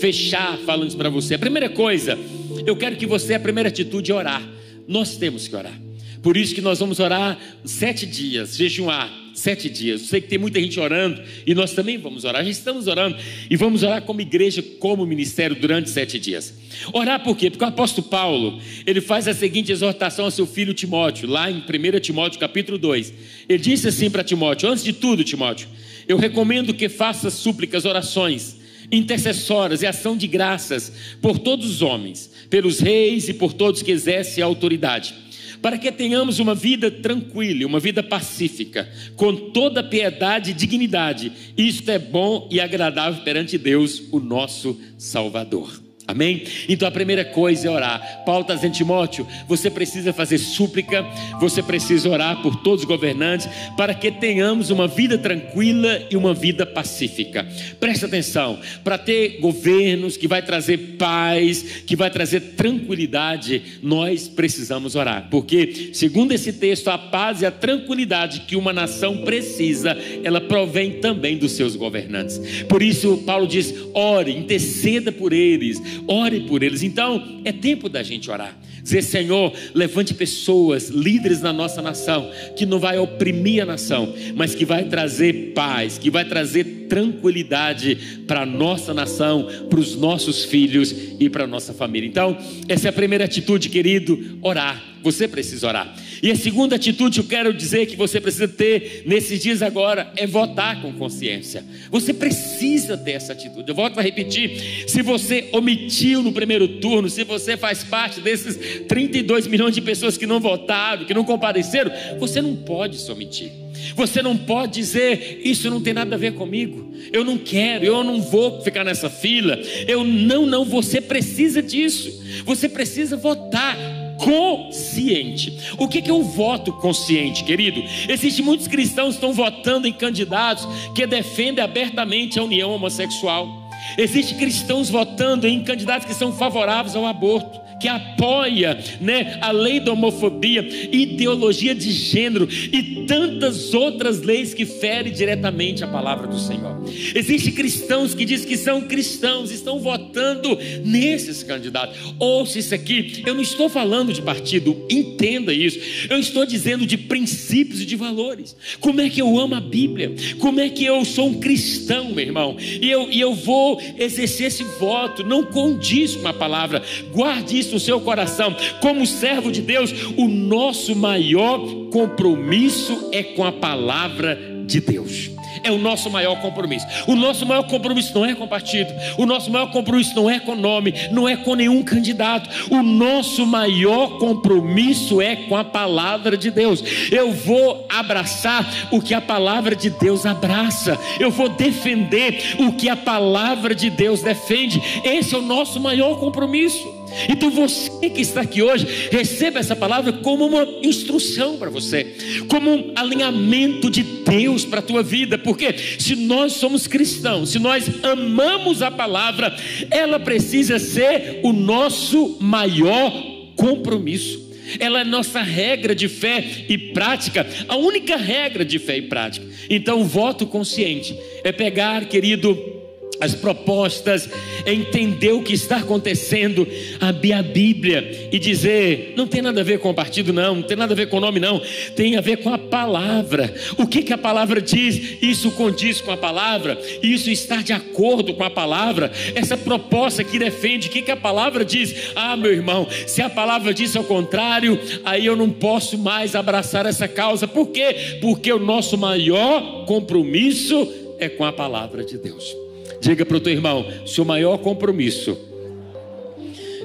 [0.01, 1.35] fechar falando para você.
[1.35, 2.19] A primeira coisa,
[2.67, 4.43] eu quero que você, a primeira atitude é orar.
[4.88, 5.81] Nós temos que orar.
[6.23, 10.03] Por isso que nós vamos orar sete dias, jejuar sete dias.
[10.03, 12.45] Eu sei que tem muita gente orando e nós também vamos orar.
[12.45, 13.17] Já estamos orando
[13.51, 16.55] e vamos orar como igreja, como ministério durante sete dias.
[16.93, 17.51] Orar por quê?
[17.51, 21.57] Porque o apóstolo Paulo, ele faz a seguinte exortação a seu filho Timóteo, lá em
[21.57, 23.13] 1 Timóteo capítulo 2.
[23.49, 25.69] Ele disse assim para Timóteo: Antes de tudo, Timóteo,
[26.07, 28.59] eu recomendo que faça súplicas, orações,
[28.93, 33.91] intercessoras e ação de graças por todos os homens, pelos reis e por todos que
[33.91, 35.15] exercem a autoridade
[35.62, 41.33] para que tenhamos uma vida tranquila, uma vida pacífica, com toda piedade e dignidade.
[41.57, 45.91] Isto é bom e agradável perante Deus, o nosso Salvador.
[46.12, 46.42] Amém?
[46.68, 48.22] Então a primeira coisa é orar.
[48.27, 51.07] Paulo está dizendo, Timóteo, você precisa fazer súplica,
[51.40, 53.48] você precisa orar por todos os governantes,
[53.79, 57.48] para que tenhamos uma vida tranquila e uma vida pacífica.
[57.81, 64.94] Presta atenção, para ter governos que vai trazer paz, que vai trazer tranquilidade, nós precisamos
[64.94, 65.29] orar.
[65.31, 71.01] Porque, segundo esse texto, a paz e a tranquilidade que uma nação precisa, ela provém
[71.01, 72.38] também dos seus governantes.
[72.68, 76.83] Por isso, Paulo diz: ore, interceda por eles ore por eles.
[76.83, 78.57] Então, é tempo da gente orar.
[78.83, 84.55] Dizer, Senhor, levante pessoas, líderes na nossa nação, que não vai oprimir a nação, mas
[84.55, 90.45] que vai trazer paz, que vai trazer tranquilidade para a nossa nação, para os nossos
[90.45, 92.07] filhos e para a nossa família.
[92.07, 92.37] Então,
[92.68, 94.92] essa é a primeira atitude, querido, orar.
[95.03, 95.97] Você precisa orar.
[96.23, 100.25] E a segunda atitude eu quero dizer que você precisa ter nesses dias agora é
[100.25, 101.64] votar com consciência.
[101.90, 103.68] Você precisa ter essa atitude.
[103.68, 108.72] Eu volto a repetir: se você omitiu no primeiro turno, se você faz parte desses
[108.89, 113.53] 32 milhões de pessoas que não votaram, que não compareceram, você não pode se omitir.
[113.97, 118.05] Você não pode dizer, isso não tem nada a ver comigo, eu não quero, eu
[118.05, 119.59] não vou ficar nessa fila,
[119.89, 123.77] eu não, não, você precisa disso, você precisa votar
[124.19, 125.59] consciente.
[125.79, 127.83] O que é o voto consciente, querido?
[128.09, 133.71] Existem muitos cristãos que estão votando em candidatos que defendem abertamente a união homossexual.
[133.99, 139.81] Existem cristãos votando em candidatos que são favoráveis ao aborto que apoia né, a lei
[139.81, 146.38] da homofobia, ideologia de gênero e tantas outras leis que ferem diretamente a palavra do
[146.38, 146.81] Senhor.
[147.12, 151.99] Existem cristãos que dizem que são cristãos, estão votando nesses candidatos.
[152.21, 155.81] Ouça isso aqui, eu não estou falando de partido, entenda isso.
[156.09, 158.55] Eu estou dizendo de princípios e de valores.
[158.79, 160.14] Como é que eu amo a Bíblia?
[160.38, 162.57] Como é que eu sou um cristão, meu irmão?
[162.61, 166.81] E eu, e eu vou exercer esse voto, não condiz com a palavra.
[167.12, 168.55] Guarde isso no seu coração.
[168.81, 175.33] Como servo de Deus, o nosso maior compromisso é com a palavra de Deus
[175.63, 176.87] é o nosso maior compromisso.
[177.07, 180.55] O nosso maior compromisso não é com partido, o nosso maior compromisso não é com
[180.55, 182.49] nome, não é com nenhum candidato.
[182.71, 186.83] O nosso maior compromisso é com a palavra de Deus.
[187.11, 192.89] Eu vou abraçar o que a palavra de Deus abraça, eu vou defender o que
[192.89, 194.83] a palavra de Deus defende.
[195.05, 197.02] Esse é o nosso maior compromisso.
[197.29, 202.16] Então você que está aqui hoje, receba essa palavra como uma instrução para você,
[202.48, 207.59] como um alinhamento de Deus para a tua vida, porque se nós somos cristãos, se
[207.59, 209.55] nós amamos a palavra,
[209.90, 213.12] ela precisa ser o nosso maior
[213.57, 214.51] compromisso.
[214.79, 219.46] Ela é nossa regra de fé e prática, a única regra de fé e prática.
[219.68, 222.82] Então, o voto consciente é pegar, querido,
[223.23, 224.29] as propostas,
[224.67, 226.67] entender o que está acontecendo,
[227.01, 230.63] abrir a Bíblia e dizer: não tem nada a ver com o partido, não, não
[230.63, 231.63] tem nada a ver com o nome, não,
[231.95, 233.55] tem a ver com a palavra.
[233.79, 235.19] O que, que a palavra diz?
[235.23, 239.13] Isso condiz com a palavra, isso está de acordo com a palavra.
[239.37, 242.11] Essa proposta que defende, o que, que a palavra diz?
[242.17, 246.87] Ah, meu irmão, se a palavra diz ao contrário, aí eu não posso mais abraçar
[246.87, 248.19] essa causa, por quê?
[248.21, 252.62] Porque o nosso maior compromisso é com a palavra de Deus.
[253.03, 255.37] Diga para o teu irmão: seu maior compromisso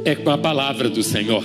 [0.04, 1.44] é com a palavra do Senhor.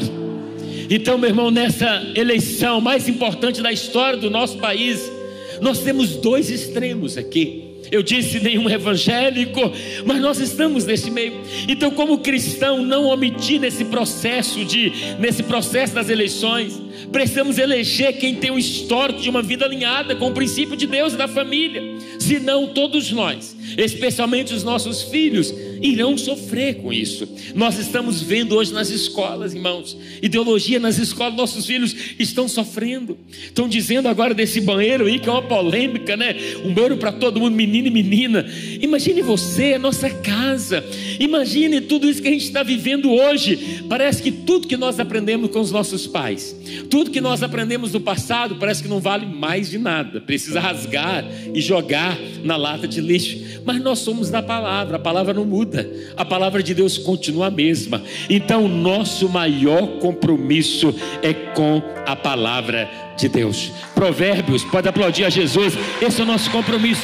[0.89, 5.13] Então, meu irmão, nessa eleição mais importante da história do nosso país,
[5.61, 7.65] nós temos dois extremos aqui.
[7.91, 9.61] Eu disse nenhum evangélico,
[10.07, 11.35] mas nós estamos nesse meio.
[11.69, 18.35] Então, como cristão, não omitir nesse processo de nesse processo das eleições, precisamos eleger quem
[18.35, 21.83] tem um histórico de uma vida alinhada com o princípio de Deus e da família.
[22.19, 27.29] Senão todos nós, especialmente os nossos filhos, irão sofrer com isso.
[27.55, 33.18] Nós estamos vendo hoje nas escolas, irmãos, ideologia nas escolas, nossos filhos estão sofrendo.
[33.45, 36.37] Estão dizendo agora desse banheiro aí que é uma polêmica, né?
[36.64, 38.47] Um banheiro para todo mundo, menino e menina.
[38.81, 40.85] Imagine você, a nossa casa.
[41.18, 43.83] Imagine tudo isso que a gente está vivendo hoje.
[43.88, 46.55] Parece que tudo que nós aprendemos com os nossos pais,
[46.88, 50.21] tudo que nós aprendemos no passado, parece que não vale mais de nada.
[50.21, 53.62] Precisa rasgar e jogar na lata de lixo.
[53.64, 57.47] Mas nós somos da palavra, a palavra não muda muda, a palavra de Deus continua
[57.47, 58.03] a mesma.
[58.29, 63.73] Então, nosso maior compromisso é com a palavra de Deus.
[63.95, 67.03] Provérbios, pode aplaudir a Jesus, esse é o nosso compromisso.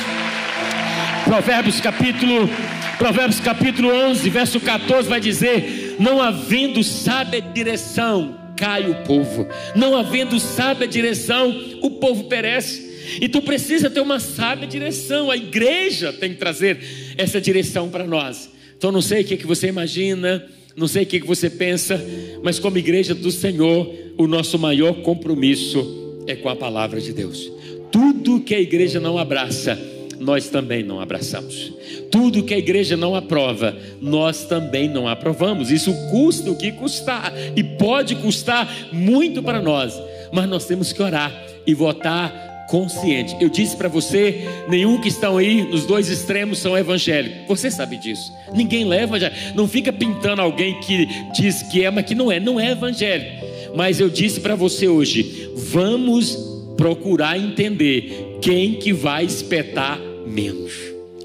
[1.24, 2.48] Provérbios capítulo
[2.96, 9.46] Provérbios capítulo 11, verso 14 vai dizer: Não havendo sábia direção, cai o povo.
[9.76, 12.88] Não havendo sábia direção, o povo perece.
[13.20, 15.30] E tu precisa ter uma sábia direção.
[15.30, 18.50] A igreja tem que trazer essa direção para nós.
[18.78, 22.00] Então não sei o que, que você imagina, não sei o que, que você pensa,
[22.44, 27.50] mas como igreja do Senhor, o nosso maior compromisso é com a palavra de Deus.
[27.90, 29.76] Tudo que a igreja não abraça,
[30.20, 31.72] nós também não abraçamos.
[32.10, 35.72] Tudo que a igreja não aprova, nós também não aprovamos.
[35.72, 40.00] Isso custa o que custar, e pode custar muito para nós,
[40.32, 41.32] mas nós temos que orar
[41.66, 43.34] e votar consciente.
[43.40, 47.48] Eu disse para você, nenhum que estão aí nos dois extremos são evangélicos.
[47.48, 48.32] Você sabe disso.
[48.54, 52.38] Ninguém leva já, não fica pintando alguém que diz que é, mas que não é,
[52.38, 53.44] não é evangélico.
[53.74, 56.38] Mas eu disse para você hoje, vamos
[56.76, 60.72] procurar entender quem que vai espetar menos.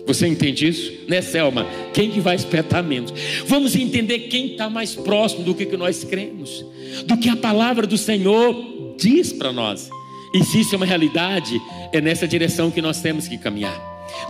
[0.07, 0.91] Você entende isso?
[1.07, 1.65] Né, Selma?
[1.93, 3.13] Quem que vai espetar menos?
[3.45, 6.65] Vamos entender quem está mais próximo do que, que nós cremos,
[7.05, 9.89] do que a palavra do Senhor diz para nós.
[10.33, 13.79] E se isso é uma realidade, é nessa direção que nós temos que caminhar.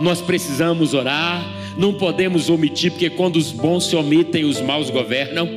[0.00, 1.42] Nós precisamos orar,
[1.78, 5.48] não podemos omitir, porque quando os bons se omitem, os maus governam.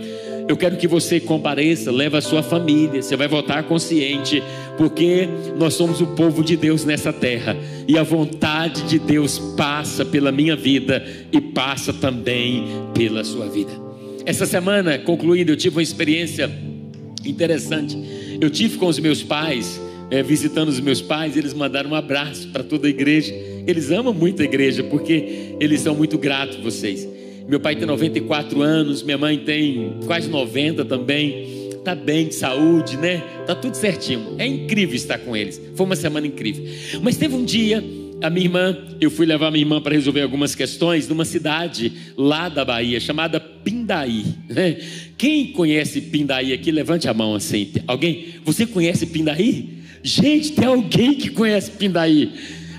[0.47, 4.41] Eu quero que você compareça, leve a sua família, você vai votar consciente,
[4.77, 10.05] porque nós somos o povo de Deus nessa terra, e a vontade de Deus passa
[10.05, 13.71] pela minha vida e passa também pela sua vida.
[14.25, 16.49] Essa semana, concluindo, eu tive uma experiência
[17.25, 17.97] interessante.
[18.39, 22.47] Eu tive com os meus pais é, visitando os meus pais, eles mandaram um abraço
[22.49, 23.33] para toda a igreja.
[23.65, 27.07] Eles amam muito a igreja porque eles são muito gratos vocês.
[27.47, 31.57] Meu pai tem 94 anos, minha mãe tem quase 90 também.
[31.83, 33.23] Tá bem de saúde, né?
[33.45, 34.35] Tá tudo certinho.
[34.37, 35.61] É incrível estar com eles.
[35.73, 36.65] Foi uma semana incrível.
[37.01, 37.81] Mas teve um dia,
[38.21, 42.49] a minha irmã, eu fui levar minha irmã para resolver algumas questões numa cidade lá
[42.49, 44.25] da Bahia chamada Pindaí.
[44.49, 44.77] Né?
[45.17, 46.71] Quem conhece Pindaí aqui?
[46.71, 47.71] Levante a mão assim.
[47.87, 48.35] Alguém?
[48.43, 49.76] Você conhece Pindaí?
[50.07, 52.31] Gente, tem alguém que conhece Pindaí.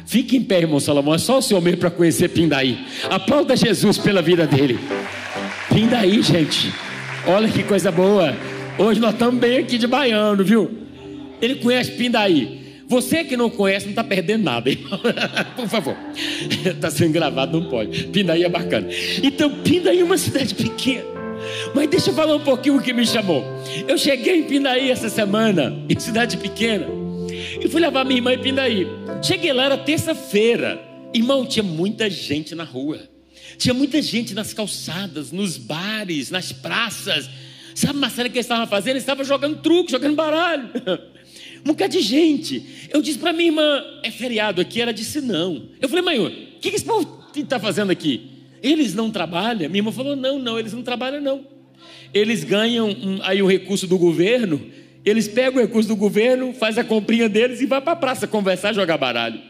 [0.07, 1.13] Fique em pé, irmão Salomão.
[1.13, 2.79] É só o seu meio para conhecer Pindaí.
[3.11, 4.79] Aplauda Jesus pela vida dele.
[5.69, 6.73] Pindaí, gente.
[7.27, 8.35] Olha que coisa boa.
[8.79, 10.71] Hoje nós estamos bem aqui de baiano, viu?
[11.43, 12.81] Ele conhece Pindaí.
[12.89, 14.99] Você que não conhece, não está perdendo nada, irmão.
[15.55, 15.97] Por favor.
[16.65, 18.05] Está sendo gravado, não pode.
[18.05, 18.89] Pindaí é bacana.
[19.23, 21.05] Então, Pindaí é uma cidade pequena.
[21.75, 23.45] Mas deixa eu falar um pouquinho o que me chamou.
[23.87, 27.08] Eu cheguei em Pindaí essa semana, em cidade pequena.
[27.63, 28.87] E fui levar minha irmã em Pindaí.
[29.23, 30.81] Cheguei lá, era terça-feira.
[31.15, 33.01] Irmão, tinha muita gente na rua.
[33.57, 37.29] Tinha muita gente nas calçadas, nos bares, nas praças.
[37.75, 38.91] Sabe, Marcelo, o que eles estavam fazendo?
[38.91, 40.69] Eles estavam jogando truque, jogando baralho.
[41.61, 42.89] Um bocado de gente.
[42.89, 44.81] Eu disse para minha irmã, é feriado aqui?
[44.81, 45.69] Ela disse, não.
[45.81, 46.19] Eu falei, mãe,
[46.57, 48.31] o que, que esse povo está fazendo aqui?
[48.63, 49.69] Eles não trabalham?
[49.69, 51.45] Minha irmã falou, não, não, eles não trabalham, não.
[52.15, 54.71] Eles ganham um, aí o recurso do governo
[55.05, 58.27] eles pegam o recurso do governo, faz a comprinha deles e vai para a praça
[58.27, 59.41] conversar, jogar baralho.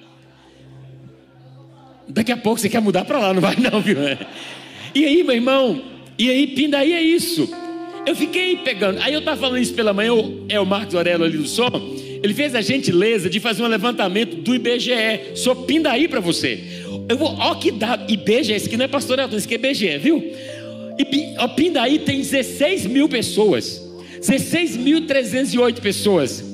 [2.08, 3.98] Daqui a pouco você quer mudar para lá, não vai não, viu?
[4.94, 5.82] E aí, meu irmão,
[6.18, 7.48] e aí, Pindaí é isso.
[8.06, 8.98] Eu fiquei pegando.
[9.00, 10.12] Aí eu estava falando isso pela manhã,
[10.48, 11.70] é o Marcos Aurélio ali do som.
[12.22, 15.36] Ele fez a gentileza de fazer um levantamento do IBGE.
[15.36, 16.58] Sou Pindaí para você.
[17.08, 18.10] Eu vou, ó que dado.
[18.10, 20.18] IBGE, esse aqui não é pastor isso aqui é IBGE, viu?
[20.98, 23.87] E, ó, Pindaí tem 16 mil pessoas.
[24.20, 26.44] 16.308 pessoas.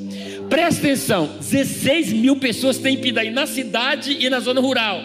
[0.49, 5.01] Presta atenção: 16 mil pessoas tem Pindaí na cidade e na zona rural.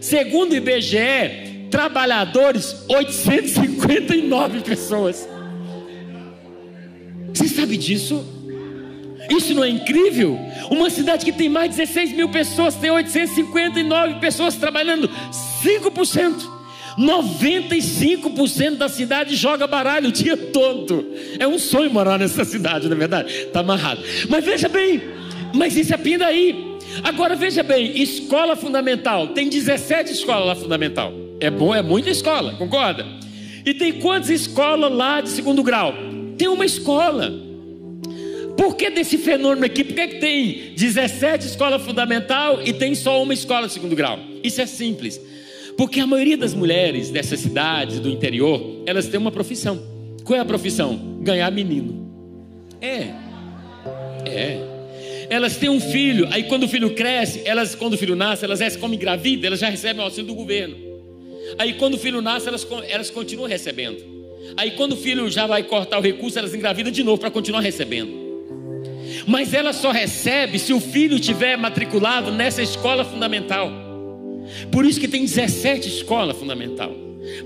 [0.00, 5.28] Segundo o IBGE, trabalhadores, 859 pessoas.
[7.34, 8.24] Você sabe disso?
[9.28, 10.38] Isso não é incrível?
[10.70, 15.10] Uma cidade que tem mais de 16 mil pessoas tem 859 pessoas trabalhando,
[15.62, 16.57] 5%.
[16.98, 21.06] 95% da cidade joga baralho o dia todo.
[21.38, 23.32] É um sonho morar nessa cidade, na é verdade.
[23.32, 24.02] Está amarrado.
[24.28, 25.00] Mas veja bem,
[25.54, 26.66] mas isso é Pindaí.
[27.04, 29.28] Agora veja bem, escola fundamental.
[29.28, 31.12] Tem 17 escolas lá fundamental.
[31.40, 33.06] É bom, é muita escola, concorda?
[33.64, 35.94] E tem quantas escolas lá de segundo grau?
[36.36, 37.32] Tem uma escola.
[38.56, 39.84] Por que desse fenômeno aqui?
[39.84, 44.18] Por que, que tem 17 escolas fundamental e tem só uma escola de segundo grau?
[44.42, 45.20] Isso é simples.
[45.78, 49.80] Porque a maioria das mulheres dessas cidades do interior, elas têm uma profissão.
[50.24, 51.20] Qual é a profissão?
[51.22, 52.10] Ganhar menino.
[52.80, 53.14] É.
[54.28, 54.60] É.
[55.30, 58.58] Elas têm um filho, aí quando o filho cresce, elas, quando o filho nasce, elas
[58.58, 60.74] recebem como engravida, elas já recebem o auxílio do governo.
[61.56, 63.98] Aí quando o filho nasce, elas, elas continuam recebendo.
[64.56, 67.60] Aí quando o filho já vai cortar o recurso, elas engravidam de novo para continuar
[67.60, 68.10] recebendo.
[69.28, 73.87] Mas ela só recebe se o filho tiver matriculado nessa escola fundamental.
[74.70, 76.94] Por isso que tem 17 escolas fundamental.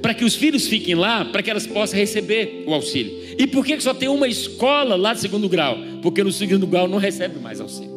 [0.01, 3.13] Para que os filhos fiquem lá, para que elas possam receber o auxílio.
[3.39, 5.77] E por que só tem uma escola lá de segundo grau?
[6.03, 7.91] Porque no segundo grau não recebe mais auxílio.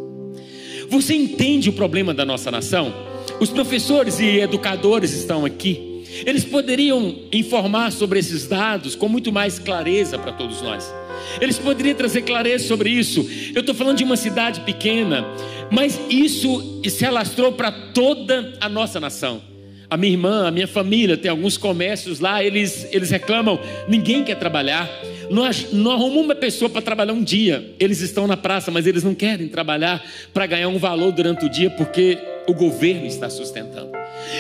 [0.90, 2.94] Você entende o problema da nossa nação?
[3.40, 5.95] Os professores e educadores estão aqui.
[6.26, 10.94] Eles poderiam informar sobre esses dados com muito mais clareza para todos nós.
[11.42, 13.28] Eles poderiam trazer clareza sobre isso.
[13.54, 15.26] Eu estou falando de uma cidade pequena,
[15.72, 19.42] mas isso se alastrou para toda a nossa nação.
[19.90, 24.36] A minha irmã, a minha família, tem alguns comércios lá, eles, eles reclamam, ninguém quer
[24.36, 24.90] trabalhar.
[25.30, 27.74] Nós não arrumamos uma pessoa para trabalhar um dia.
[27.80, 30.04] Eles estão na praça, mas eles não querem trabalhar
[30.34, 32.18] para ganhar um valor durante o dia, porque
[32.48, 33.92] o governo está sustentando.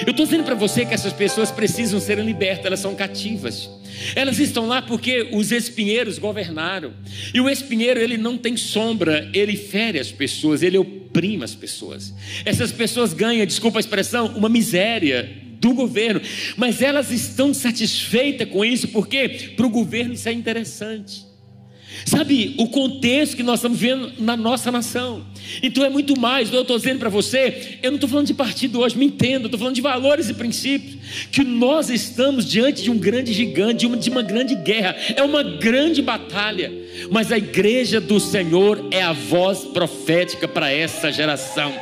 [0.05, 3.69] Eu estou dizendo para você que essas pessoas precisam ser libertas, elas são cativas.
[4.15, 6.93] Elas estão lá porque os espinheiros governaram.
[7.33, 12.13] E o espinheiro, ele não tem sombra, ele fere as pessoas, ele oprime as pessoas.
[12.43, 15.29] Essas pessoas ganham, desculpa a expressão, uma miséria
[15.59, 16.21] do governo,
[16.57, 21.25] mas elas estão satisfeitas com isso porque para o governo isso é interessante.
[22.03, 25.25] Sabe, o contexto que nós estamos vendo na nossa nação.
[25.63, 26.51] Então é muito mais.
[26.51, 29.57] Eu estou dizendo para você, eu não estou falando de partido hoje, me entenda, estou
[29.57, 30.95] falando de valores e princípios.
[31.31, 35.23] Que nós estamos diante de um grande gigante, de uma, de uma grande guerra, é
[35.23, 36.71] uma grande batalha.
[37.11, 41.73] Mas a igreja do Senhor é a voz profética para essa geração.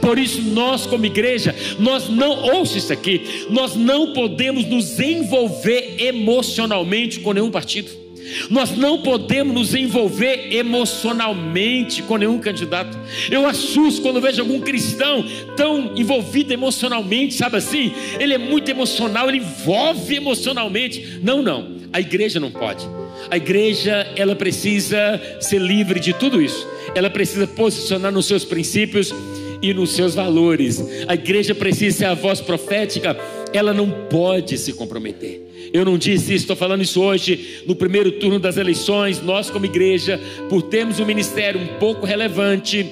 [0.00, 5.96] Por isso, nós, como igreja, nós não, ouça isso aqui, nós não podemos nos envolver
[5.98, 8.07] emocionalmente com nenhum partido.
[8.50, 12.98] Nós não podemos nos envolver emocionalmente com nenhum candidato.
[13.30, 15.24] Eu assusto quando vejo algum cristão
[15.56, 17.92] tão envolvido emocionalmente, sabe assim?
[18.18, 21.20] Ele é muito emocional, ele envolve emocionalmente.
[21.22, 21.78] Não, não.
[21.92, 22.86] A igreja não pode.
[23.30, 26.66] A igreja, ela precisa ser livre de tudo isso.
[26.94, 29.12] Ela precisa posicionar nos seus princípios
[29.60, 30.82] e nos seus valores.
[31.06, 33.16] A igreja precisa ser a voz profética,
[33.52, 35.46] ela não pode se comprometer.
[35.72, 39.22] Eu não disse isso, estou falando isso hoje, no primeiro turno das eleições.
[39.22, 42.86] Nós, como igreja, por termos um ministério um pouco relevante,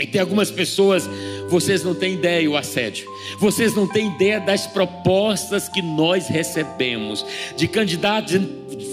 [0.00, 1.08] e tem algumas pessoas,
[1.48, 3.08] vocês não têm ideia o assédio.
[3.38, 7.24] Vocês não têm ideia das propostas que nós recebemos
[7.56, 8.40] de candidatos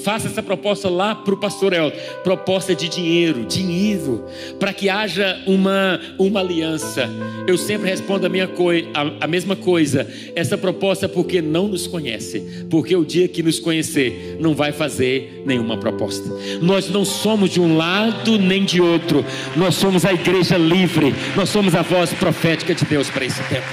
[0.03, 1.91] faça essa proposta lá para o pastor El.
[2.23, 4.25] Proposta de dinheiro, dinheiro,
[4.59, 7.09] para que haja uma, uma aliança.
[7.47, 10.07] Eu sempre respondo a, minha coi a, a mesma coisa.
[10.35, 12.65] Essa proposta é porque não nos conhece.
[12.69, 16.29] Porque o dia que nos conhecer, não vai fazer nenhuma proposta.
[16.61, 19.25] Nós não somos de um lado nem de outro.
[19.55, 21.13] Nós somos a igreja livre.
[21.35, 23.67] Nós somos a voz profética de Deus para esse tempo.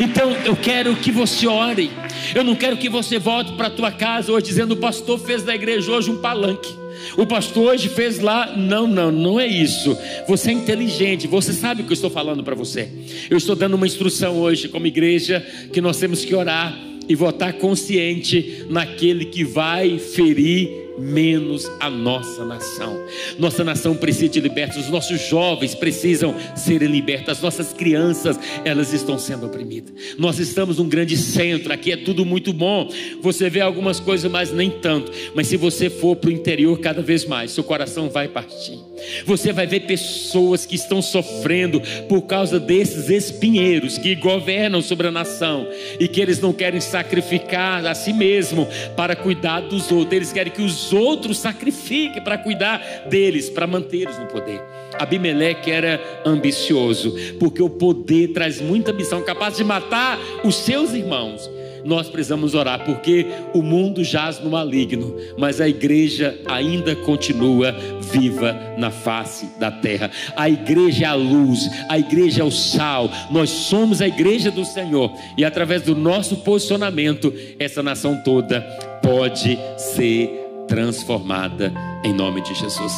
[0.00, 1.90] Então eu quero que você ore.
[2.34, 5.42] Eu não quero que você volte para a tua casa hoje dizendo: o pastor fez
[5.42, 6.72] da igreja hoje um palanque.
[7.16, 8.54] O pastor hoje fez lá.
[8.56, 9.96] Não, não, não é isso.
[10.26, 12.88] Você é inteligente, você sabe o que eu estou falando para você.
[13.30, 16.76] Eu estou dando uma instrução hoje, como igreja, que nós temos que orar
[17.08, 22.98] e votar consciente naquele que vai ferir menos a nossa nação.
[23.38, 28.92] Nossa nação precisa de libertos, os nossos jovens precisam serem libertos, as nossas crianças, elas
[28.92, 29.92] estão sendo oprimidas.
[30.18, 32.88] Nós estamos num grande centro, aqui é tudo muito bom.
[33.22, 35.12] Você vê algumas coisas, mas nem tanto.
[35.34, 38.78] Mas se você for para o interior cada vez mais, seu coração vai partir.
[39.24, 45.10] Você vai ver pessoas que estão sofrendo por causa desses espinheiros que governam sobre a
[45.10, 45.68] nação
[45.98, 50.12] e que eles não querem sacrificar a si mesmo para cuidar dos outros.
[50.12, 54.60] Eles querem que os os outros sacrifiquem para cuidar deles, para mantê-los no poder.
[54.98, 61.48] Abimeleque era ambicioso, porque o poder traz muita ambição, capaz de matar os seus irmãos
[61.84, 63.24] nós precisamos orar, porque
[63.54, 67.72] o mundo jaz no maligno, mas a igreja ainda continua
[68.12, 70.10] viva na face da terra.
[70.36, 74.64] A igreja é a luz, a igreja é o sal, nós somos a igreja do
[74.64, 78.60] Senhor, e através do nosso posicionamento, essa nação toda
[79.02, 81.72] pode ser transformada
[82.04, 82.92] em nome de Jesus.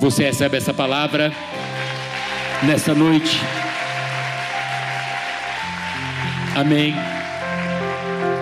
[0.00, 1.32] Você recebe essa palavra
[2.64, 3.38] nessa noite?
[6.56, 6.94] Amém.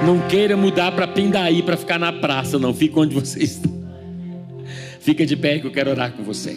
[0.06, 2.72] Não queira mudar para Pindaí para ficar na praça, não.
[2.72, 3.68] Fica onde você está.
[5.00, 6.56] Fica de pé que eu quero orar com você.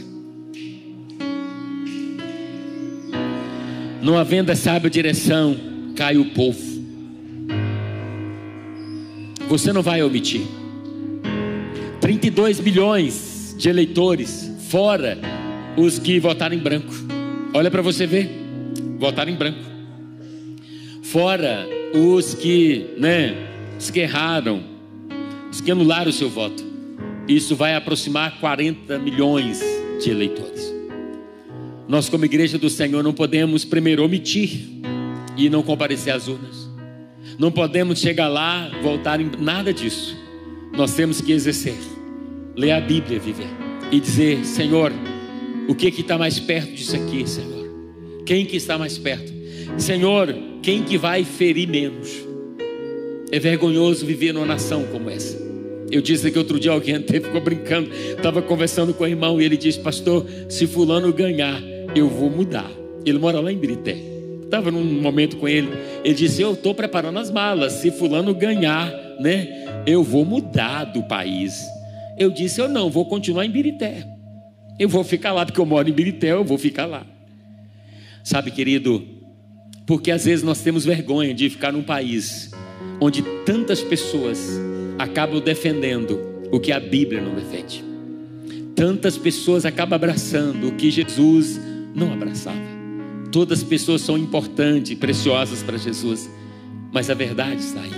[4.01, 5.55] Não havendo essa direção,
[5.95, 6.59] cai o povo.
[9.47, 10.64] Você não vai omitir.
[12.01, 15.17] 32 milhões de eleitores, fora
[15.77, 16.93] os que votaram em branco.
[17.53, 18.29] Olha para você ver,
[18.99, 19.59] votaram em branco.
[21.03, 23.35] Fora os que, né,
[23.79, 24.63] esguerraram,
[25.51, 26.63] os que anularam o seu voto.
[27.27, 29.61] Isso vai aproximar 40 milhões
[30.03, 30.73] de eleitores.
[31.87, 34.67] Nós, como igreja do Senhor, não podemos primeiro omitir
[35.37, 36.69] e não comparecer às urnas.
[37.37, 40.24] Não podemos chegar lá, voltar em nada disso.
[40.75, 41.75] Nós temos que exercer,
[42.55, 43.47] ler a Bíblia, viver
[43.91, 44.91] e dizer: Senhor,
[45.67, 47.65] o que está mais perto disso aqui, Senhor?
[48.25, 49.31] Quem que está mais perto?
[49.77, 52.09] Senhor, quem que vai ferir menos?
[53.31, 55.43] É vergonhoso viver numa nação como essa.
[55.91, 59.45] Eu disse que outro dia alguém até ficou brincando, estava conversando com o irmão e
[59.45, 61.61] ele disse: Pastor, se Fulano ganhar,
[61.95, 62.69] eu vou mudar.
[63.05, 64.14] Ele mora lá em Brité.
[64.55, 65.67] Estava num momento com ele,
[66.01, 67.73] ele disse: Eu estou preparando as malas.
[67.73, 68.89] Se Fulano ganhar,
[69.19, 71.61] né, eu vou mudar do país.
[72.17, 74.07] Eu disse: Eu não, vou continuar em Birité.
[74.79, 77.05] Eu vou ficar lá, porque eu moro em Birité, eu vou ficar lá.
[78.23, 79.05] Sabe, querido,
[79.85, 82.49] porque às vezes nós temos vergonha de ficar num país
[83.01, 84.49] onde tantas pessoas
[84.97, 86.17] acabam defendendo
[86.49, 87.83] o que a Bíblia não defende.
[88.73, 91.59] Tantas pessoas acabam abraçando o que Jesus
[91.93, 92.74] não abraçava.
[93.35, 96.29] Todas as pessoas são importantes e preciosas para Jesus,
[96.89, 97.91] mas a verdade está aí.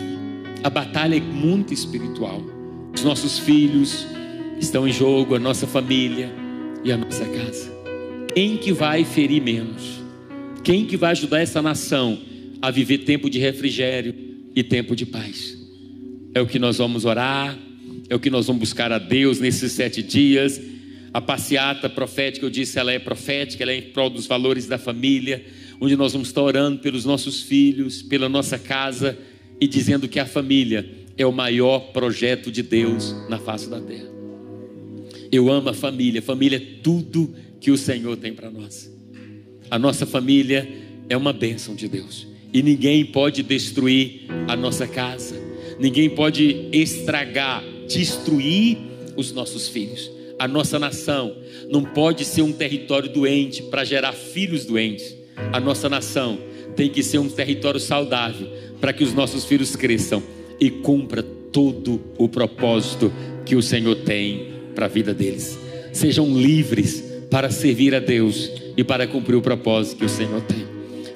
[0.63, 2.41] A batalha é muito espiritual.
[2.91, 4.07] Os nossos filhos
[4.59, 6.33] estão em jogo, a nossa família
[6.83, 7.71] e a nossa casa.
[8.33, 10.01] Quem que vai ferir menos?
[10.63, 12.17] Quem que vai ajudar essa nação
[12.59, 14.15] a viver tempo de refrigério
[14.55, 15.55] e tempo de paz?
[16.33, 17.55] É o que nós vamos orar,
[18.09, 20.59] é o que nós vamos buscar a Deus nesses sete dias.
[21.13, 24.77] A passeata profética, eu disse, ela é profética, ela é em prol dos valores da
[24.77, 25.43] família,
[25.79, 29.17] onde nós vamos estar orando pelos nossos filhos, pela nossa casa
[29.59, 30.87] e dizendo que a família
[31.17, 34.07] é o maior projeto de Deus na face da terra.
[35.31, 38.91] Eu amo a família, família é tudo que o Senhor tem para nós.
[39.69, 40.67] A nossa família
[41.09, 42.27] é uma bênção de Deus.
[42.53, 45.35] E ninguém pode destruir a nossa casa.
[45.79, 48.77] Ninguém pode estragar, destruir
[49.15, 50.09] os nossos filhos.
[50.39, 51.35] A nossa nação
[51.67, 55.15] não pode ser um território doente para gerar filhos doentes.
[55.51, 56.37] A nossa nação
[56.75, 58.47] tem que ser um território saudável
[58.79, 60.21] para que os nossos filhos cresçam
[60.59, 63.11] e cumpra todo o propósito
[63.45, 65.57] que o Senhor tem para a vida deles.
[65.91, 70.67] Sejam livres para servir a Deus e para cumprir o propósito que o Senhor tem.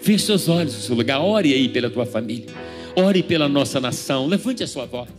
[0.02, 2.48] Feche seus olhos no seu lugar, ore aí pela tua família,
[2.96, 5.10] ore pela nossa nação, levante a sua voz.